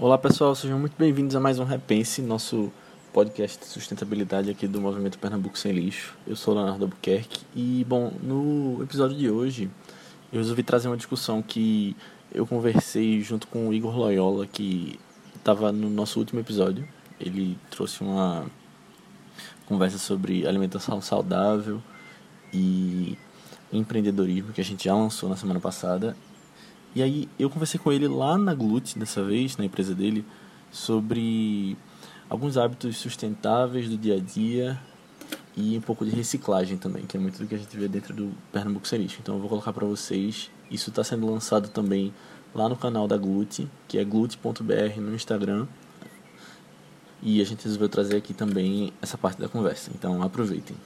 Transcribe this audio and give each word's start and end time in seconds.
Olá 0.00 0.16
pessoal, 0.16 0.54
sejam 0.54 0.78
muito 0.78 0.94
bem-vindos 0.96 1.34
a 1.34 1.40
mais 1.40 1.58
um 1.58 1.64
Repense, 1.64 2.22
nosso 2.22 2.70
podcast 3.12 3.58
de 3.58 3.64
sustentabilidade 3.66 4.48
aqui 4.48 4.68
do 4.68 4.80
Movimento 4.80 5.18
Pernambuco 5.18 5.58
Sem 5.58 5.72
Lixo. 5.72 6.16
Eu 6.24 6.36
sou 6.36 6.54
Leonardo 6.54 6.84
Albuquerque 6.84 7.44
e, 7.52 7.84
bom, 7.84 8.12
no 8.22 8.80
episódio 8.80 9.16
de 9.16 9.28
hoje 9.28 9.68
eu 10.32 10.38
resolvi 10.38 10.62
trazer 10.62 10.86
uma 10.86 10.96
discussão 10.96 11.42
que 11.42 11.96
eu 12.32 12.46
conversei 12.46 13.20
junto 13.22 13.48
com 13.48 13.66
o 13.66 13.74
Igor 13.74 13.98
Loyola, 13.98 14.46
que 14.46 15.00
estava 15.34 15.72
no 15.72 15.90
nosso 15.90 16.20
último 16.20 16.38
episódio. 16.38 16.88
Ele 17.18 17.58
trouxe 17.68 18.00
uma 18.00 18.46
conversa 19.66 19.98
sobre 19.98 20.46
alimentação 20.46 21.00
saudável 21.00 21.82
e 22.54 23.18
empreendedorismo 23.72 24.52
que 24.52 24.60
a 24.60 24.64
gente 24.64 24.84
já 24.84 24.94
lançou 24.94 25.28
na 25.28 25.36
semana 25.36 25.58
passada 25.58 26.16
e 26.94 27.02
aí 27.02 27.28
eu 27.38 27.50
conversei 27.50 27.78
com 27.78 27.92
ele 27.92 28.08
lá 28.08 28.36
na 28.36 28.54
Glut, 28.54 28.98
dessa 28.98 29.22
vez, 29.22 29.56
na 29.56 29.64
empresa 29.64 29.94
dele, 29.94 30.24
sobre 30.70 31.76
alguns 32.28 32.56
hábitos 32.56 32.96
sustentáveis 32.96 33.88
do 33.88 33.96
dia 33.96 34.16
a 34.16 34.20
dia 34.20 34.80
e 35.56 35.76
um 35.76 35.80
pouco 35.80 36.04
de 36.04 36.10
reciclagem 36.10 36.76
também, 36.76 37.04
que 37.04 37.16
é 37.16 37.20
muito 37.20 37.38
do 37.38 37.46
que 37.46 37.54
a 37.54 37.58
gente 37.58 37.76
vê 37.76 37.88
dentro 37.88 38.14
do 38.14 38.32
Pernambuco 38.52 38.86
Lixo. 38.94 39.18
Então 39.20 39.34
eu 39.34 39.40
vou 39.40 39.48
colocar 39.48 39.72
para 39.72 39.86
vocês. 39.86 40.50
Isso 40.70 40.90
está 40.90 41.02
sendo 41.02 41.30
lançado 41.30 41.68
também 41.68 42.14
lá 42.54 42.68
no 42.68 42.76
canal 42.76 43.08
da 43.08 43.16
Glut, 43.16 43.68
que 43.86 43.98
é 43.98 44.04
glut.br 44.04 45.00
no 45.00 45.14
Instagram. 45.14 45.66
E 47.20 47.40
a 47.40 47.44
gente 47.44 47.64
resolveu 47.64 47.88
trazer 47.88 48.16
aqui 48.16 48.32
também 48.32 48.92
essa 49.02 49.18
parte 49.18 49.40
da 49.40 49.48
conversa. 49.48 49.90
Então 49.94 50.22
aproveitem. 50.22 50.76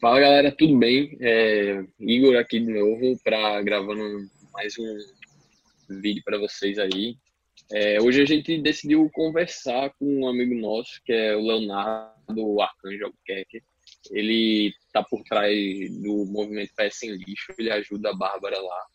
Fala 0.00 0.18
galera, 0.18 0.50
tudo 0.50 0.78
bem? 0.78 1.14
É, 1.20 1.84
Igor 2.00 2.34
aqui 2.36 2.58
de 2.58 2.72
novo 2.72 3.20
para 3.22 3.60
gravando 3.60 4.26
mais 4.50 4.72
um 4.78 4.96
vídeo 6.00 6.22
para 6.24 6.38
vocês 6.38 6.78
aí. 6.78 7.18
É, 7.70 8.00
hoje 8.00 8.22
a 8.22 8.24
gente 8.24 8.62
decidiu 8.62 9.10
conversar 9.12 9.90
com 9.98 10.22
um 10.22 10.26
amigo 10.26 10.54
nosso 10.54 11.02
que 11.04 11.12
é 11.12 11.36
o 11.36 11.42
Leonardo 11.42 12.62
Arcanjo 12.62 13.04
Albuquerque. 13.04 13.62
Ele 14.10 14.72
está 14.86 15.02
por 15.02 15.22
trás 15.24 15.54
do 16.00 16.24
movimento 16.24 16.72
Pé 16.74 16.88
Sem 16.88 17.10
Lixo. 17.10 17.52
Ele 17.58 17.70
ajuda 17.70 18.08
a 18.08 18.16
Bárbara 18.16 18.58
lá 18.58 18.86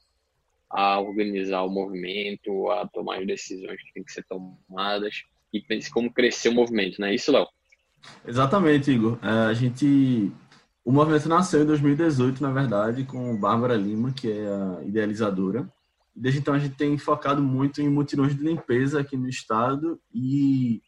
a 0.71 0.99
organizar 0.99 1.61
o 1.61 1.69
movimento, 1.69 2.71
a 2.71 2.87
tomar 2.87 3.19
as 3.19 3.27
decisões 3.27 3.79
que 3.79 3.93
têm 3.93 4.03
que 4.03 4.11
ser 4.11 4.25
tomadas 4.25 5.21
e 5.53 5.61
pense 5.61 5.91
como 5.91 6.11
crescer 6.11 6.49
o 6.49 6.55
movimento, 6.55 6.99
não 6.99 7.09
é 7.09 7.13
isso, 7.13 7.31
Léo? 7.31 7.47
Exatamente, 8.27 8.91
Igor. 8.91 9.19
É, 9.21 9.49
a 9.49 9.53
gente 9.53 10.31
o 10.85 10.91
movimento 10.91 11.27
nasceu 11.27 11.63
em 11.63 11.65
2018, 11.65 12.43
na 12.43 12.51
verdade, 12.51 13.03
com 13.05 13.35
Bárbara 13.35 13.75
Lima, 13.75 14.13
que 14.13 14.31
é 14.31 14.47
a 14.47 14.83
idealizadora. 14.83 15.67
Desde 16.15 16.39
então 16.39 16.53
a 16.53 16.59
gente 16.59 16.75
tem 16.75 16.95
focado 16.95 17.41
muito 17.41 17.81
em 17.81 17.89
mutirões 17.89 18.35
de 18.35 18.43
limpeza 18.43 18.99
aqui 19.01 19.17
no 19.17 19.27
estado 19.27 19.99
e 20.13 20.83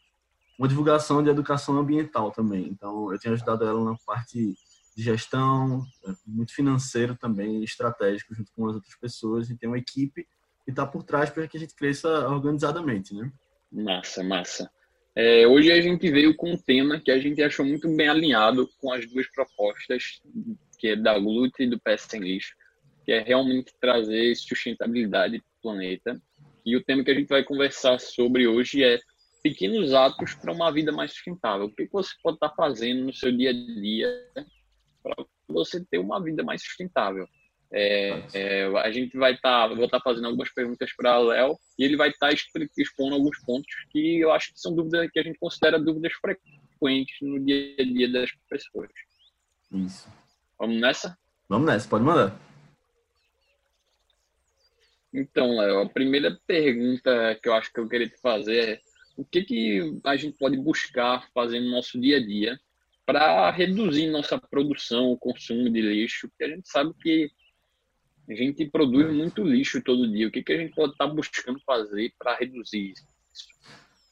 uma 0.58 0.68
divulgação 0.68 1.24
de 1.24 1.32
educação 1.32 1.80
ambiental 1.80 2.32
também. 2.32 2.68
Então 2.68 3.12
eu 3.12 3.18
tenho 3.18 3.34
ajudado 3.34 3.66
ela 3.66 3.84
na 3.84 3.98
parte 4.06 4.56
de 4.96 5.04
gestão, 5.04 5.84
muito 6.26 6.54
financeiro 6.54 7.16
também, 7.16 7.64
estratégico, 7.64 8.36
junto 8.36 8.52
com 8.54 8.68
as 8.68 8.76
outras 8.76 8.96
pessoas. 8.96 9.50
E 9.50 9.58
tem 9.58 9.68
uma 9.68 9.80
equipe 9.80 10.28
que 10.64 10.70
está 10.70 10.86
por 10.86 11.02
trás 11.02 11.32
para 11.32 11.48
que 11.48 11.58
a 11.58 11.60
gente 11.60 11.74
cresça 11.74 12.08
organizadamente, 12.30 13.16
né? 13.16 13.32
Massa, 13.72 14.24
massa. 14.24 14.70
É, 15.20 15.48
hoje 15.48 15.72
a 15.72 15.82
gente 15.82 16.12
veio 16.12 16.36
com 16.36 16.52
um 16.52 16.58
tema 16.58 17.00
que 17.00 17.10
a 17.10 17.18
gente 17.18 17.42
achou 17.42 17.66
muito 17.66 17.90
bem 17.96 18.08
alinhado 18.08 18.70
com 18.80 18.94
as 18.94 19.04
duas 19.08 19.26
propostas, 19.32 20.22
que 20.78 20.90
é 20.90 20.96
da 20.96 21.18
Glut 21.18 21.56
e 21.60 21.66
do 21.66 21.80
PS 21.80 22.04
Sem 22.04 22.22
Lixo, 22.22 22.54
que 23.04 23.12
é 23.12 23.24
realmente 23.24 23.74
trazer 23.82 24.36
sustentabilidade 24.36 25.40
para 25.40 25.48
o 25.58 25.62
planeta. 25.64 26.22
E 26.64 26.78
o 26.78 26.84
tema 26.84 27.04
que 27.04 27.10
a 27.10 27.16
gente 27.16 27.30
vai 27.30 27.44
conversar 27.44 28.00
sobre 28.00 28.48
hoje 28.48 28.84
é 28.84 29.00
pequenos 29.42 29.92
atos 29.92 30.36
para 30.36 30.54
uma 30.54 30.72
vida 30.72 30.92
mais 30.92 31.14
sustentável. 31.14 31.66
O 31.66 31.74
que 31.74 31.90
você 31.92 32.14
pode 32.22 32.36
estar 32.36 32.52
fazendo 32.52 33.06
no 33.06 33.12
seu 33.12 33.36
dia 33.36 33.50
a 33.50 33.54
dia 33.54 34.24
para 35.02 35.16
você 35.48 35.84
ter 35.84 35.98
uma 35.98 36.24
vida 36.24 36.44
mais 36.44 36.62
sustentável? 36.62 37.28
É, 37.72 38.24
é, 38.34 38.66
a 38.78 38.92
gente 38.92 39.18
vai 39.18 39.34
estar, 39.34 39.68
tá, 39.68 39.74
vou 39.74 39.86
estar 39.86 39.98
tá 39.98 40.04
fazendo 40.04 40.28
algumas 40.28 40.52
perguntas 40.54 40.90
para 40.96 41.20
o 41.20 41.24
Léo 41.26 41.58
e 41.78 41.84
ele 41.84 41.98
vai 41.98 42.10
estar 42.10 42.30
tá 42.30 42.36
expondo 42.78 43.16
alguns 43.16 43.38
pontos 43.40 43.68
que 43.92 44.20
eu 44.20 44.32
acho 44.32 44.54
que 44.54 44.60
são 44.60 44.74
dúvidas 44.74 45.10
que 45.12 45.20
a 45.20 45.24
gente 45.24 45.38
considera 45.38 45.80
dúvidas 45.80 46.14
frequentes 46.14 47.16
no 47.22 47.44
dia 47.44 47.76
a 47.80 47.84
dia 47.84 48.12
das 48.12 48.32
pessoas. 48.50 48.90
Isso. 49.72 50.10
Vamos 50.58 50.80
nessa? 50.80 51.18
Vamos 51.50 51.68
nessa, 51.68 51.90
pode 51.90 52.06
mandar. 52.06 52.40
Então, 55.14 55.58
Léo, 55.58 55.82
a 55.82 55.90
primeira 55.90 56.40
pergunta 56.46 57.38
que 57.42 57.50
eu 57.50 57.54
acho 57.54 57.72
que 57.72 57.80
eu 57.80 57.88
queria 57.88 58.08
te 58.08 58.20
fazer 58.22 58.70
é 58.70 58.80
o 59.18 59.26
que, 59.26 59.44
que 59.44 60.00
a 60.04 60.16
gente 60.16 60.38
pode 60.38 60.58
buscar 60.58 61.28
fazer 61.34 61.60
no 61.60 61.72
nosso 61.72 62.00
dia 62.00 62.18
a 62.18 62.20
dia 62.26 62.60
para 63.06 63.50
reduzir 63.52 64.08
nossa 64.08 64.38
produção, 64.38 65.12
o 65.12 65.18
consumo 65.18 65.70
de 65.70 65.82
lixo, 65.82 66.28
porque 66.30 66.44
a 66.44 66.50
gente 66.50 66.70
sabe 66.70 66.94
que 67.02 67.32
a 68.30 68.36
gente 68.36 68.70
produz 68.70 69.14
muito 69.14 69.44
lixo 69.44 69.82
todo 69.82 70.10
dia. 70.10 70.28
O 70.28 70.32
que, 70.32 70.44
que 70.44 70.54
a 70.54 70.58
gente 70.58 70.76
pode 70.76 70.92
estar 70.92 71.08
tá 71.08 71.14
buscando 71.14 71.60
fazer 71.66 72.14
para 72.20 72.36
reduzir 72.36 72.92
isso? 72.92 73.08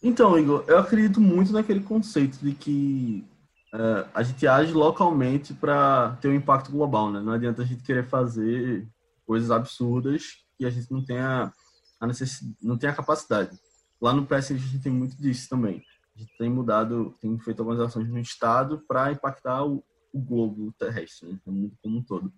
Então, 0.01 0.37
Igor, 0.37 0.63
eu 0.67 0.77
acredito 0.77 1.19
muito 1.19 1.51
naquele 1.51 1.81
conceito 1.81 2.37
de 2.37 2.53
que 2.53 3.25
uh, 3.73 4.07
a 4.13 4.23
gente 4.23 4.47
age 4.47 4.71
localmente 4.71 5.53
para 5.53 6.15
ter 6.21 6.29
um 6.29 6.35
impacto 6.35 6.71
global, 6.71 7.11
né? 7.11 7.19
Não 7.19 7.33
adianta 7.33 7.61
a 7.63 7.65
gente 7.65 7.83
querer 7.83 8.05
fazer 8.05 8.87
coisas 9.25 9.51
absurdas 9.51 10.45
e 10.59 10.65
a 10.65 10.69
gente 10.69 10.91
não 10.91 11.03
tenha 11.03 11.51
a 11.99 12.07
necessidade, 12.07 12.55
não 12.61 12.77
tem 12.77 12.89
a 12.89 12.95
capacidade. 12.95 13.59
Lá 13.99 14.13
no 14.13 14.25
PS 14.25 14.51
a 14.51 14.57
gente 14.57 14.79
tem 14.79 14.91
muito 14.91 15.17
disso 15.17 15.49
também. 15.49 15.81
A 16.15 16.19
gente 16.19 16.37
tem 16.37 16.49
mudado, 16.49 17.15
tem 17.19 17.37
feito 17.39 17.59
algumas 17.59 17.79
ações 17.79 18.07
no 18.07 18.19
estado 18.19 18.81
para 18.87 19.11
impactar 19.11 19.65
o, 19.65 19.83
o 20.13 20.21
globo 20.21 20.73
terrestre, 20.77 21.27
né? 21.27 21.39
o 21.45 21.51
mundo 21.51 21.77
como 21.81 21.97
um 21.97 22.03
todo. 22.03 22.31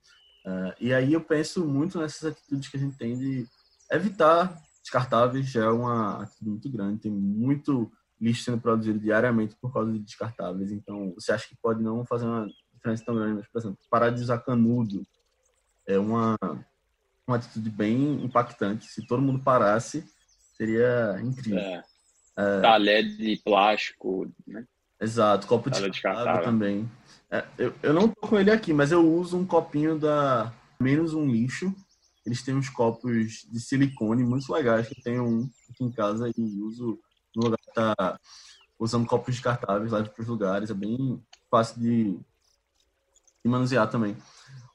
Uh, 0.47 0.74
e 0.80 0.94
aí 0.94 1.12
eu 1.12 1.19
penso 1.19 1.66
muito 1.68 2.00
nessas 2.00 2.31
atitudes 2.31 2.69
que 2.69 2.78
a 2.78 2.80
gente 2.80 2.97
tem 2.97 3.18
de 3.18 3.46
evitar 3.91 4.58
descartáveis, 4.81 5.46
já 5.46 5.66
é 5.66 5.69
uma 5.69 6.24
atitude 6.24 6.50
muito 6.50 6.69
grande, 6.69 7.02
tem 7.02 7.12
muito 7.12 7.91
lixo 8.19 8.46
sendo 8.46 8.62
produzido 8.62 8.97
diariamente 8.97 9.57
por 9.59 9.74
causa 9.74 9.91
de 9.91 10.00
descartáveis, 10.00 10.72
então 10.72 11.13
você 11.16 11.34
acha 11.34 11.50
que 11.50 11.57
pode 11.62 11.84
não 11.84 12.06
fazer 12.06 12.25
uma 12.25 12.47
diferença 12.74 13.03
tão 13.06 13.16
grande, 13.16 13.36
mas, 13.36 13.47
por 13.47 13.59
exemplo, 13.59 13.78
parar 13.90 14.09
de 14.09 14.22
usar 14.22 14.38
canudo 14.40 15.06
é 15.86 16.00
uma, 16.00 16.38
uma 17.28 17.36
atitude 17.36 17.69
bem 17.69 18.24
impactante, 18.24 18.86
se 18.86 19.06
todo 19.06 19.22
mundo 19.22 19.44
parasse, 19.44 20.06
seria 20.56 21.19
incrível. 21.22 21.59
É. 21.59 21.84
É, 22.38 22.62
Talher 22.62 23.03
de 23.03 23.41
plástico, 23.44 24.31
né? 24.46 24.63
Exato, 25.02 25.47
copo 25.47 25.69
de 25.69 25.90
descartável 25.90 26.44
também. 26.44 26.90
É, 27.29 27.45
eu, 27.57 27.73
eu 27.83 27.93
não 27.93 28.07
tô 28.07 28.27
com 28.27 28.39
ele 28.39 28.51
aqui, 28.51 28.73
mas 28.73 28.91
eu 28.91 29.05
uso 29.05 29.38
um 29.38 29.45
copinho 29.45 29.99
da 29.99 30.53
Menos 30.79 31.13
Um 31.13 31.29
Lixo. 31.29 31.73
Eles 32.25 32.41
têm 32.41 32.55
uns 32.55 32.69
copos 32.69 33.47
de 33.49 33.59
silicone 33.59 34.23
muito 34.23 34.51
legais, 34.51 34.88
que 34.88 35.01
tenho 35.01 35.23
um 35.25 35.49
aqui 35.69 35.83
em 35.83 35.91
casa 35.91 36.29
e 36.38 36.61
uso 36.61 36.99
no 37.35 37.43
lugar 37.43 37.57
de 37.57 37.73
tá 37.73 38.19
usando 38.79 39.07
copos 39.07 39.33
descartáveis, 39.33 39.91
levo 39.91 40.09
para 40.09 40.21
os 40.21 40.27
lugares. 40.27 40.69
É 40.69 40.73
bem 40.73 41.21
fácil 41.49 41.81
de, 41.81 42.13
de 42.13 43.49
manusear 43.49 43.89
também. 43.89 44.15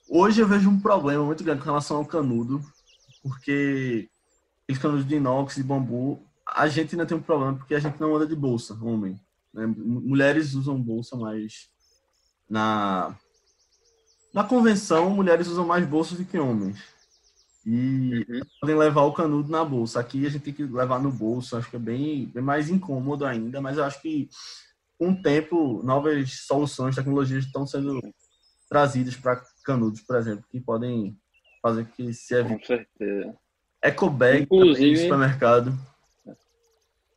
Hoje 0.08 0.40
eu 0.40 0.48
vejo 0.48 0.68
um 0.68 0.80
problema 0.80 1.24
muito 1.24 1.44
grande 1.44 1.60
com 1.60 1.66
relação 1.66 1.98
ao 1.98 2.06
canudo, 2.06 2.62
porque 3.22 4.10
aqueles 4.64 4.82
canudos 4.82 5.06
de 5.06 5.16
inox 5.16 5.56
e 5.56 5.62
bambu, 5.62 6.22
a 6.46 6.68
gente 6.68 6.94
ainda 6.94 7.06
tem 7.06 7.16
um 7.16 7.22
problema 7.22 7.54
porque 7.54 7.74
a 7.74 7.80
gente 7.80 8.00
não 8.00 8.14
anda 8.14 8.26
de 8.26 8.36
bolsa, 8.36 8.74
homem. 8.82 9.18
Né? 9.52 9.66
Mulheres 9.66 10.54
usam 10.54 10.80
bolsa, 10.80 11.16
mas 11.16 11.71
na, 12.48 13.16
na 14.32 14.44
convenção, 14.44 15.10
mulheres 15.10 15.48
usam 15.48 15.66
mais 15.66 15.86
bolsas 15.86 16.18
do 16.18 16.24
que 16.24 16.38
homens. 16.38 16.78
E 17.64 18.26
uhum. 18.28 18.40
podem 18.60 18.76
levar 18.76 19.02
o 19.02 19.12
canudo 19.12 19.50
na 19.50 19.64
bolsa. 19.64 20.00
Aqui 20.00 20.26
a 20.26 20.30
gente 20.30 20.42
tem 20.42 20.54
que 20.54 20.64
levar 20.64 21.00
no 21.00 21.12
bolso, 21.12 21.56
acho 21.56 21.70
que 21.70 21.76
é 21.76 21.78
bem, 21.78 22.26
bem 22.26 22.42
mais 22.42 22.68
incômodo 22.68 23.24
ainda, 23.24 23.60
mas 23.60 23.78
eu 23.78 23.84
acho 23.84 24.00
que 24.02 24.28
com 24.98 25.10
o 25.10 25.22
tempo, 25.22 25.82
novas 25.82 26.46
soluções, 26.46 26.94
tecnologias 26.94 27.44
estão 27.44 27.66
sendo 27.66 28.00
trazidas 28.68 29.16
para 29.16 29.42
canudos, 29.64 30.00
por 30.00 30.16
exemplo, 30.16 30.44
que 30.50 30.60
podem 30.60 31.16
fazer 31.60 31.86
que 31.86 32.12
se 32.12 32.34
evite. 32.34 32.60
Com 32.60 32.66
certeza. 32.66 33.34
Ecobag 33.82 34.42
Inclusive, 34.42 34.92
no 34.92 34.96
supermercado. 34.98 35.78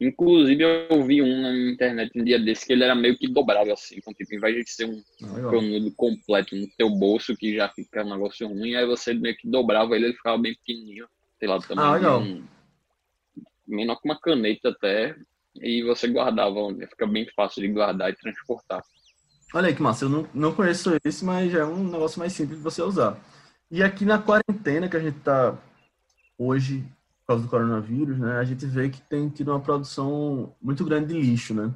Inclusive, 0.06 0.64
eu 0.90 1.04
vi 1.04 1.22
um 1.22 1.42
na 1.42 1.72
internet 1.72 2.12
um 2.16 2.24
dia 2.24 2.40
desse 2.40 2.66
que 2.66 2.74
ele 2.74 2.84
era 2.84 2.94
meio 2.96 3.18
que 3.18 3.28
dobrável 3.28 3.74
assim. 3.74 3.96
Então, 3.98 4.14
tipo, 4.14 4.34
em 4.36 4.40
vez 4.40 4.64
de 4.64 4.72
ser 4.72 4.86
um 4.86 5.04
canudo 5.50 5.92
completo 5.96 6.56
no 6.56 6.68
teu 6.78 6.90
bolso, 6.90 7.36
que 7.36 7.56
já 7.56 7.70
fica 7.70 8.04
um 8.04 8.12
negócio 8.12 8.48
ruim, 8.48 8.76
aí 8.76 8.86
você 8.86 9.14
meio 9.14 9.36
que 9.36 9.50
dobrava 9.50 9.96
ele, 9.96 10.06
ele 10.06 10.14
ficava 10.14 10.38
bem 10.38 10.56
pequenininho. 10.56 11.08
Sei 11.40 11.48
lá, 11.48 11.60
também. 11.60 11.86
Ah, 11.86 12.18
Um, 12.18 12.44
menor 13.68 13.96
que 13.96 14.08
uma 14.08 14.20
caneta 14.20 14.70
até. 14.70 15.16
E 15.62 15.84
você 15.84 16.08
guardava, 16.08 16.56
fica 16.90 17.08
bem 17.08 17.26
fácil 17.36 17.62
de 17.62 17.70
guardar 17.70 18.10
e 18.12 18.16
transportar. 18.16 18.84
Olha 19.54 19.68
aí 19.68 19.76
que 19.76 19.82
massa, 19.82 20.06
eu 20.06 20.10
não, 20.10 20.28
não 20.34 20.54
conheço 20.54 20.92
esse, 21.06 21.24
mas 21.24 21.52
já 21.52 21.60
é 21.60 21.66
um 21.66 21.84
negócio 21.86 22.20
mais 22.20 22.34
simples 22.34 22.58
de 22.58 22.64
você 22.64 22.82
usar. 22.82 23.18
E 23.72 23.82
aqui 23.82 24.04
na 24.04 24.20
quarentena 24.20 24.90
que 24.90 24.98
a 24.98 25.00
gente 25.00 25.20
tá 25.20 25.58
hoje, 26.38 26.84
por 27.26 27.34
causa 27.34 27.44
do 27.44 27.50
coronavírus, 27.50 28.20
né, 28.20 28.38
a 28.38 28.44
gente 28.44 28.68
vê 28.68 28.88
que 28.88 29.02
tem 29.02 29.28
tido 29.30 29.50
uma 29.50 29.60
produção 29.60 30.56
muito 30.62 30.86
grande 30.86 31.14
de 31.14 31.20
lixo, 31.20 31.56
né? 31.56 31.74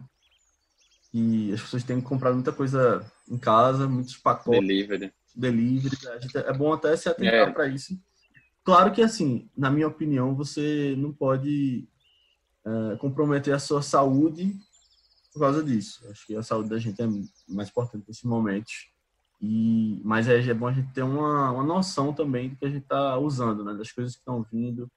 E 1.11 1.51
as 1.51 1.61
pessoas 1.61 1.83
têm 1.83 1.99
comprado 1.99 2.35
muita 2.35 2.51
coisa 2.51 3.03
em 3.27 3.37
casa, 3.37 3.87
muitos 3.87 4.15
pacotes. 4.15 4.59
Delivery. 4.59 5.11
Delivery. 5.35 5.97
Gente, 6.21 6.37
é 6.37 6.53
bom 6.53 6.71
até 6.71 6.95
se 6.95 7.09
atentar 7.09 7.49
é. 7.49 7.51
para 7.51 7.67
isso. 7.67 7.99
Claro 8.63 8.91
que, 8.91 9.01
assim, 9.01 9.49
na 9.57 9.71
minha 9.71 9.87
opinião, 9.87 10.35
você 10.35 10.93
não 10.95 11.11
pode 11.11 11.87
é, 12.63 12.95
comprometer 12.97 13.51
a 13.55 13.59
sua 13.59 13.81
saúde 13.81 14.55
por 15.33 15.39
causa 15.39 15.63
disso. 15.63 16.07
Acho 16.11 16.27
que 16.27 16.35
a 16.35 16.43
saúde 16.43 16.69
da 16.69 16.77
gente 16.77 17.01
é 17.01 17.07
mais 17.47 17.69
importante 17.69 18.05
nesse 18.07 18.27
momento. 18.27 18.69
E, 19.41 19.99
mas 20.03 20.27
é, 20.27 20.37
é 20.39 20.53
bom 20.53 20.67
a 20.67 20.73
gente 20.73 20.93
ter 20.93 21.01
uma, 21.01 21.51
uma 21.51 21.63
noção 21.63 22.13
também 22.13 22.49
do 22.49 22.55
que 22.57 22.65
a 22.65 22.69
gente 22.69 22.83
está 22.83 23.17
usando, 23.17 23.63
né? 23.63 23.73
das 23.73 23.91
coisas 23.91 24.13
que 24.13 24.19
estão 24.19 24.45
vindo. 24.51 24.87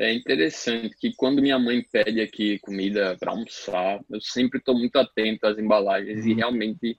É 0.00 0.12
interessante 0.14 0.96
que 0.96 1.14
quando 1.14 1.42
minha 1.42 1.58
mãe 1.58 1.84
pede 1.92 2.22
aqui 2.22 2.58
comida 2.60 3.16
para 3.20 3.32
almoçar, 3.32 4.00
eu 4.10 4.20
sempre 4.20 4.58
estou 4.58 4.74
muito 4.74 4.96
atento 4.96 5.46
às 5.46 5.58
embalagens 5.58 6.24
e 6.24 6.30
uhum. 6.30 6.36
realmente 6.36 6.98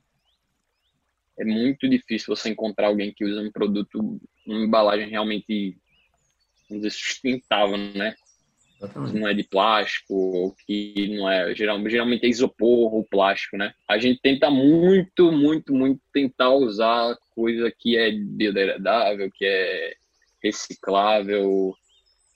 é 1.39 1.43
muito 1.43 1.89
difícil 1.89 2.35
você 2.35 2.49
encontrar 2.49 2.87
alguém 2.87 3.11
que 3.11 3.25
usa 3.25 3.41
um 3.41 3.51
produto, 3.51 4.21
uma 4.45 4.65
embalagem 4.65 5.09
realmente 5.09 5.75
vamos 6.69 6.83
dizer, 6.83 6.91
sustentável, 6.91 7.77
né? 7.77 8.15
Exatamente. 8.77 9.19
não 9.19 9.27
é 9.27 9.33
de 9.33 9.43
plástico, 9.43 10.13
ou 10.13 10.55
que 10.65 11.15
não 11.15 11.29
é, 11.29 11.53
geralmente, 11.53 11.91
geralmente 11.91 12.25
é 12.25 12.29
isopor 12.29 12.93
ou 12.93 13.03
plástico, 13.03 13.57
né? 13.57 13.73
A 13.87 13.99
gente 13.99 14.19
tenta 14.21 14.49
muito, 14.49 15.31
muito, 15.31 15.73
muito 15.73 16.01
tentar 16.11 16.49
usar 16.49 17.15
coisa 17.35 17.71
que 17.77 17.95
é 17.95 18.11
biodegradável, 18.11 19.29
que 19.31 19.45
é 19.45 19.93
reciclável. 20.43 21.75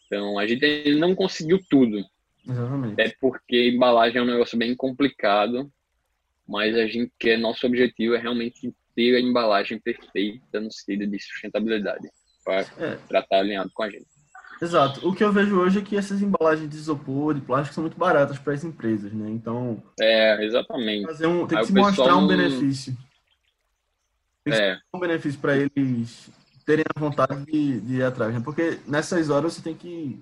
Então, 0.05 0.37
a 0.37 0.45
gente 0.45 0.95
não 0.95 1.15
conseguiu 1.15 1.59
tudo. 1.69 2.03
Exatamente. 2.47 3.01
É 3.01 3.13
porque 3.19 3.69
embalagem 3.69 4.19
é 4.19 4.21
um 4.21 4.27
negócio 4.27 4.57
bem 4.57 4.75
complicado, 4.75 5.71
mas 6.47 6.75
a 6.75 6.85
gente 6.87 7.11
quer, 7.19 7.37
nosso 7.37 7.65
objetivo 7.65 8.15
é 8.15 8.19
realmente 8.19 8.73
ter 8.95 9.15
a 9.15 9.19
embalagem 9.19 9.79
perfeita 9.79 10.59
no 10.59 10.71
sentido 10.71 11.07
de 11.07 11.19
sustentabilidade, 11.19 12.07
para 12.43 12.61
é. 12.61 13.19
estar 13.19 13.25
alinhado 13.31 13.71
com 13.73 13.83
a 13.83 13.89
gente. 13.89 14.05
Exato. 14.61 15.05
O 15.05 15.13
que 15.13 15.23
eu 15.23 15.33
vejo 15.33 15.59
hoje 15.59 15.79
é 15.79 15.81
que 15.81 15.97
essas 15.97 16.21
embalagens 16.21 16.69
de 16.69 16.77
isopor, 16.77 17.33
de 17.33 17.41
plástico, 17.41 17.75
são 17.75 17.83
muito 17.83 17.97
baratas 17.97 18.39
para 18.39 18.53
as 18.53 18.63
empresas, 18.63 19.11
né? 19.11 19.29
Então. 19.29 19.83
É, 19.99 20.45
exatamente. 20.45 21.05
Fazer 21.07 21.27
um, 21.27 21.45
tem 21.45 21.59
que 21.59 21.65
se 21.65 21.73
mostrar 21.73 22.15
um 22.15 22.21
não... 22.21 22.27
benefício. 22.27 22.95
Tem 24.45 24.53
que 24.53 24.61
é. 24.61 24.77
um 24.93 24.99
benefício 24.99 25.39
para 25.41 25.57
eles 25.57 26.29
terem 26.65 26.83
a 26.93 26.99
vontade 26.99 27.45
de, 27.45 27.79
de 27.81 27.95
ir 27.95 28.03
atrás, 28.03 28.33
né? 28.33 28.41
Porque 28.43 28.79
nessas 28.87 29.29
horas 29.29 29.53
você 29.53 29.61
tem 29.61 29.75
que 29.75 30.21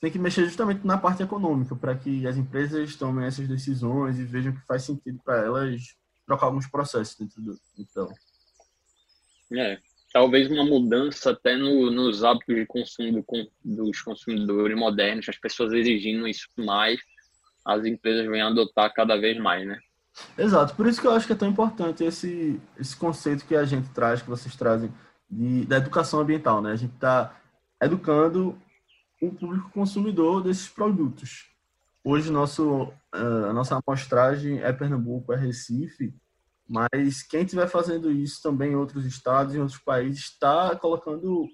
tem 0.00 0.10
que 0.10 0.18
mexer 0.18 0.44
justamente 0.44 0.86
na 0.86 0.98
parte 0.98 1.22
econômica 1.22 1.74
para 1.74 1.94
que 1.94 2.26
as 2.26 2.36
empresas 2.36 2.94
tomem 2.94 3.26
essas 3.26 3.48
decisões 3.48 4.18
e 4.18 4.24
vejam 4.24 4.52
que 4.52 4.60
faz 4.66 4.82
sentido 4.82 5.18
para 5.24 5.38
elas 5.38 5.80
trocar 6.26 6.46
alguns 6.46 6.66
processos 6.66 7.16
dentro 7.16 7.40
do 7.40 7.58
então. 7.78 8.12
É, 9.52 9.78
talvez 10.12 10.50
uma 10.50 10.64
mudança 10.64 11.30
até 11.30 11.56
no, 11.56 11.90
nos 11.90 12.22
hábitos 12.22 12.54
de 12.54 12.66
consumo 12.66 13.12
do, 13.12 13.50
dos 13.64 14.00
consumidores 14.02 14.76
modernos, 14.76 15.28
as 15.28 15.38
pessoas 15.38 15.72
exigindo 15.72 16.28
isso 16.28 16.48
mais, 16.56 17.00
as 17.64 17.84
empresas 17.84 18.26
vêm 18.26 18.42
adotar 18.42 18.92
cada 18.92 19.16
vez 19.16 19.38
mais, 19.38 19.66
né? 19.66 19.78
Exato, 20.38 20.76
por 20.76 20.86
isso 20.86 21.00
que 21.00 21.06
eu 21.06 21.12
acho 21.12 21.26
que 21.26 21.32
é 21.32 21.36
tão 21.36 21.48
importante 21.48 22.04
esse, 22.04 22.60
esse 22.78 22.96
conceito 22.96 23.44
que 23.44 23.56
a 23.56 23.64
gente 23.64 23.88
traz, 23.90 24.22
que 24.22 24.28
vocês 24.28 24.54
trazem, 24.54 24.92
de, 25.28 25.64
da 25.66 25.76
educação 25.76 26.20
ambiental, 26.20 26.60
né? 26.60 26.72
A 26.72 26.76
gente 26.76 26.94
está 26.94 27.40
educando 27.80 28.58
o 29.20 29.32
público 29.32 29.70
consumidor 29.70 30.42
desses 30.42 30.68
produtos. 30.68 31.50
Hoje, 32.02 32.30
nosso, 32.30 32.92
a 33.12 33.52
nossa 33.52 33.80
amostragem 33.84 34.60
é 34.60 34.72
Pernambuco, 34.72 35.32
é 35.32 35.36
Recife, 35.36 36.14
mas 36.68 37.22
quem 37.22 37.42
estiver 37.42 37.66
fazendo 37.66 38.10
isso 38.10 38.42
também 38.42 38.72
em 38.72 38.76
outros 38.76 39.06
estados, 39.06 39.54
em 39.54 39.60
outros 39.60 39.78
países, 39.78 40.24
está 40.24 40.76
colocando 40.76 41.46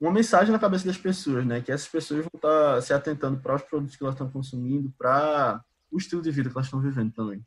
uma 0.00 0.12
mensagem 0.12 0.50
na 0.50 0.58
cabeça 0.58 0.86
das 0.86 0.96
pessoas, 0.96 1.44
né? 1.44 1.60
Que 1.60 1.70
essas 1.70 1.88
pessoas 1.88 2.20
vão 2.20 2.30
estar 2.34 2.74
tá 2.74 2.80
se 2.80 2.92
atentando 2.92 3.40
para 3.40 3.56
os 3.56 3.62
produtos 3.62 3.96
que 3.96 4.02
elas 4.02 4.14
estão 4.14 4.30
consumindo, 4.30 4.92
para 4.96 5.62
o 5.90 5.98
estilo 5.98 6.22
de 6.22 6.30
vida 6.30 6.48
que 6.48 6.56
elas 6.56 6.66
estão 6.66 6.80
vivendo 6.80 7.12
também. 7.12 7.44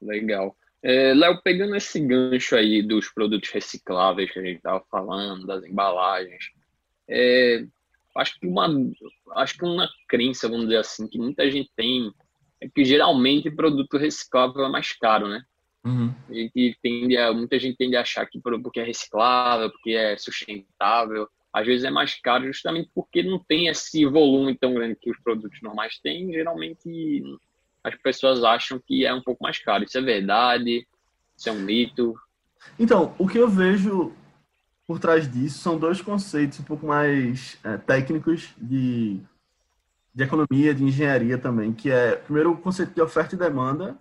Legal. 0.00 0.56
É, 0.82 1.12
Léo, 1.12 1.40
pegando 1.42 1.74
esse 1.74 1.98
gancho 2.00 2.54
aí 2.54 2.82
dos 2.82 3.08
produtos 3.08 3.50
recicláveis 3.50 4.30
que 4.30 4.38
a 4.38 4.42
gente 4.42 4.58
estava 4.58 4.84
falando, 4.90 5.46
das 5.46 5.64
embalagens, 5.64 6.50
é, 7.08 7.64
acho 8.16 8.38
que 8.38 8.46
uma 8.46 8.68
acho 9.34 9.56
que 9.56 9.64
uma 9.64 9.88
crença, 10.08 10.48
vamos 10.48 10.66
dizer 10.66 10.78
assim, 10.78 11.08
que 11.08 11.18
muita 11.18 11.50
gente 11.50 11.70
tem 11.74 12.12
é 12.60 12.68
que 12.68 12.84
geralmente 12.84 13.50
produto 13.50 13.96
reciclável 13.96 14.64
é 14.64 14.68
mais 14.68 14.92
caro, 14.92 15.28
né? 15.28 15.42
Uhum. 15.84 16.12
E 16.30 16.74
tende 16.82 17.16
a, 17.16 17.32
muita 17.32 17.58
gente 17.58 17.76
tende 17.76 17.96
a 17.96 18.00
achar 18.00 18.26
que 18.26 18.40
porque 18.40 18.80
é 18.80 18.84
reciclável, 18.84 19.70
porque 19.70 19.92
é 19.92 20.16
sustentável, 20.16 21.28
às 21.52 21.66
vezes 21.66 21.84
é 21.84 21.90
mais 21.90 22.20
caro 22.20 22.46
justamente 22.46 22.90
porque 22.94 23.22
não 23.22 23.38
tem 23.38 23.68
esse 23.68 24.04
volume 24.04 24.56
tão 24.56 24.74
grande 24.74 24.96
que 25.00 25.10
os 25.10 25.18
produtos 25.20 25.60
normais 25.62 25.98
têm. 26.00 26.32
Geralmente 26.32 27.22
as 27.88 27.96
pessoas 27.96 28.42
acham 28.44 28.80
que 28.84 29.04
é 29.04 29.12
um 29.12 29.22
pouco 29.22 29.42
mais 29.42 29.58
caro. 29.58 29.84
Isso 29.84 29.98
é 29.98 30.02
verdade? 30.02 30.86
Isso 31.36 31.48
é 31.48 31.52
um 31.52 31.60
mito? 31.60 32.14
Então, 32.78 33.14
o 33.18 33.26
que 33.26 33.38
eu 33.38 33.48
vejo 33.48 34.12
por 34.86 34.98
trás 34.98 35.30
disso 35.30 35.58
são 35.58 35.78
dois 35.78 36.00
conceitos 36.00 36.60
um 36.60 36.64
pouco 36.64 36.86
mais 36.86 37.58
é, 37.62 37.76
técnicos 37.76 38.50
de 38.56 39.20
de 40.18 40.24
economia, 40.24 40.74
de 40.74 40.82
engenharia 40.82 41.38
também, 41.38 41.72
que 41.72 41.88
é, 41.92 42.16
primeiro, 42.16 42.50
o 42.50 42.56
conceito 42.56 42.92
de 42.92 43.00
oferta 43.00 43.36
e 43.36 43.38
demanda, 43.38 43.96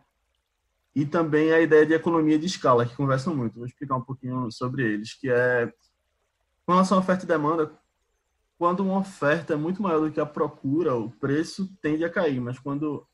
e 0.96 1.06
também 1.06 1.52
a 1.54 1.62
ideia 1.62 1.86
de 1.86 1.94
economia 1.94 2.40
de 2.40 2.48
escala, 2.48 2.88
que 2.88 2.96
conversam 2.96 3.36
muito. 3.36 3.54
Vou 3.54 3.68
explicar 3.68 3.98
um 3.98 4.02
pouquinho 4.02 4.52
sobre 4.52 4.84
eles, 4.84 5.14
que 5.14 5.30
é, 5.30 5.72
com 6.66 6.72
relação 6.72 6.98
à 6.98 7.02
oferta 7.02 7.24
e 7.24 7.28
demanda, 7.28 7.72
quando 8.58 8.80
uma 8.80 8.98
oferta 8.98 9.54
é 9.54 9.56
muito 9.56 9.80
maior 9.80 10.00
do 10.00 10.12
que 10.12 10.20
a 10.20 10.26
procura, 10.26 10.96
o 10.96 11.12
preço 11.12 11.72
tende 11.84 12.04
a 12.04 12.10
cair, 12.10 12.42
mas 12.42 12.58
quando 12.58 13.06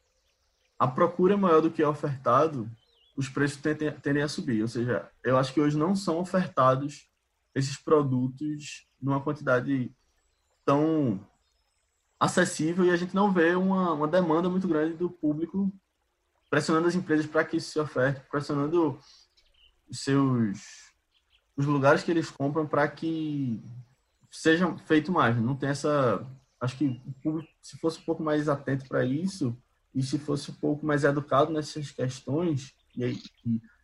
a 0.78 0.88
procura 0.88 1.34
é 1.34 1.38
maior 1.38 1.62
do 1.62 1.72
que 1.72 1.82
é 1.82 1.88
ofertado, 1.88 2.70
os 3.16 3.30
preços 3.30 3.58
tendem, 3.58 3.92
tendem 4.00 4.24
a 4.24 4.28
subir. 4.28 4.62
Ou 4.62 4.68
seja, 4.68 5.10
eu 5.24 5.38
acho 5.38 5.54
que 5.54 5.62
hoje 5.62 5.78
não 5.78 5.96
são 5.96 6.20
ofertados 6.20 7.08
esses 7.54 7.78
produtos 7.78 8.88
numa 9.02 9.22
quantidade 9.22 9.92
tão 10.66 11.20
acessível 12.20 12.86
e 12.86 12.92
a 12.92 12.96
gente 12.96 13.14
não 13.14 13.32
vê 13.32 13.56
uma, 13.56 13.94
uma 13.94 14.08
demanda 14.08 14.50
muito 14.50 14.68
grande 14.68 14.96
do 14.96 15.10
público 15.10 15.72
pressionando 16.50 16.88
as 16.88 16.96
empresas 16.96 17.26
para 17.26 17.44
que 17.44 17.58
isso 17.58 17.72
se 17.72 17.80
oferte, 17.80 18.22
pressionando 18.30 18.98
os 19.90 20.00
seus 20.00 20.94
os 21.56 21.66
lugares 21.66 22.04
que 22.04 22.12
eles 22.12 22.32
compram 22.32 22.66
para 22.68 22.88
que 22.88 23.64
seja 24.32 24.76
feito 24.80 25.12
mais. 25.12 25.36
Não 25.40 25.56
tem 25.56 25.70
essa. 25.70 26.26
Acho 26.60 26.78
que 26.78 27.02
o 27.06 27.14
público, 27.22 27.50
se 27.62 27.78
fosse 27.78 28.00
um 28.00 28.04
pouco 28.04 28.24
mais 28.24 28.48
atento 28.50 28.88
para 28.88 29.06
isso 29.06 29.56
e 29.94 30.02
se 30.02 30.18
fosse 30.18 30.52
um 30.52 30.56
pouco 30.56 30.86
mais 30.86 31.04
educado 31.04 31.52
nessas 31.52 31.92
questões, 31.92 32.74
e 32.96 33.04
aí 33.04 33.22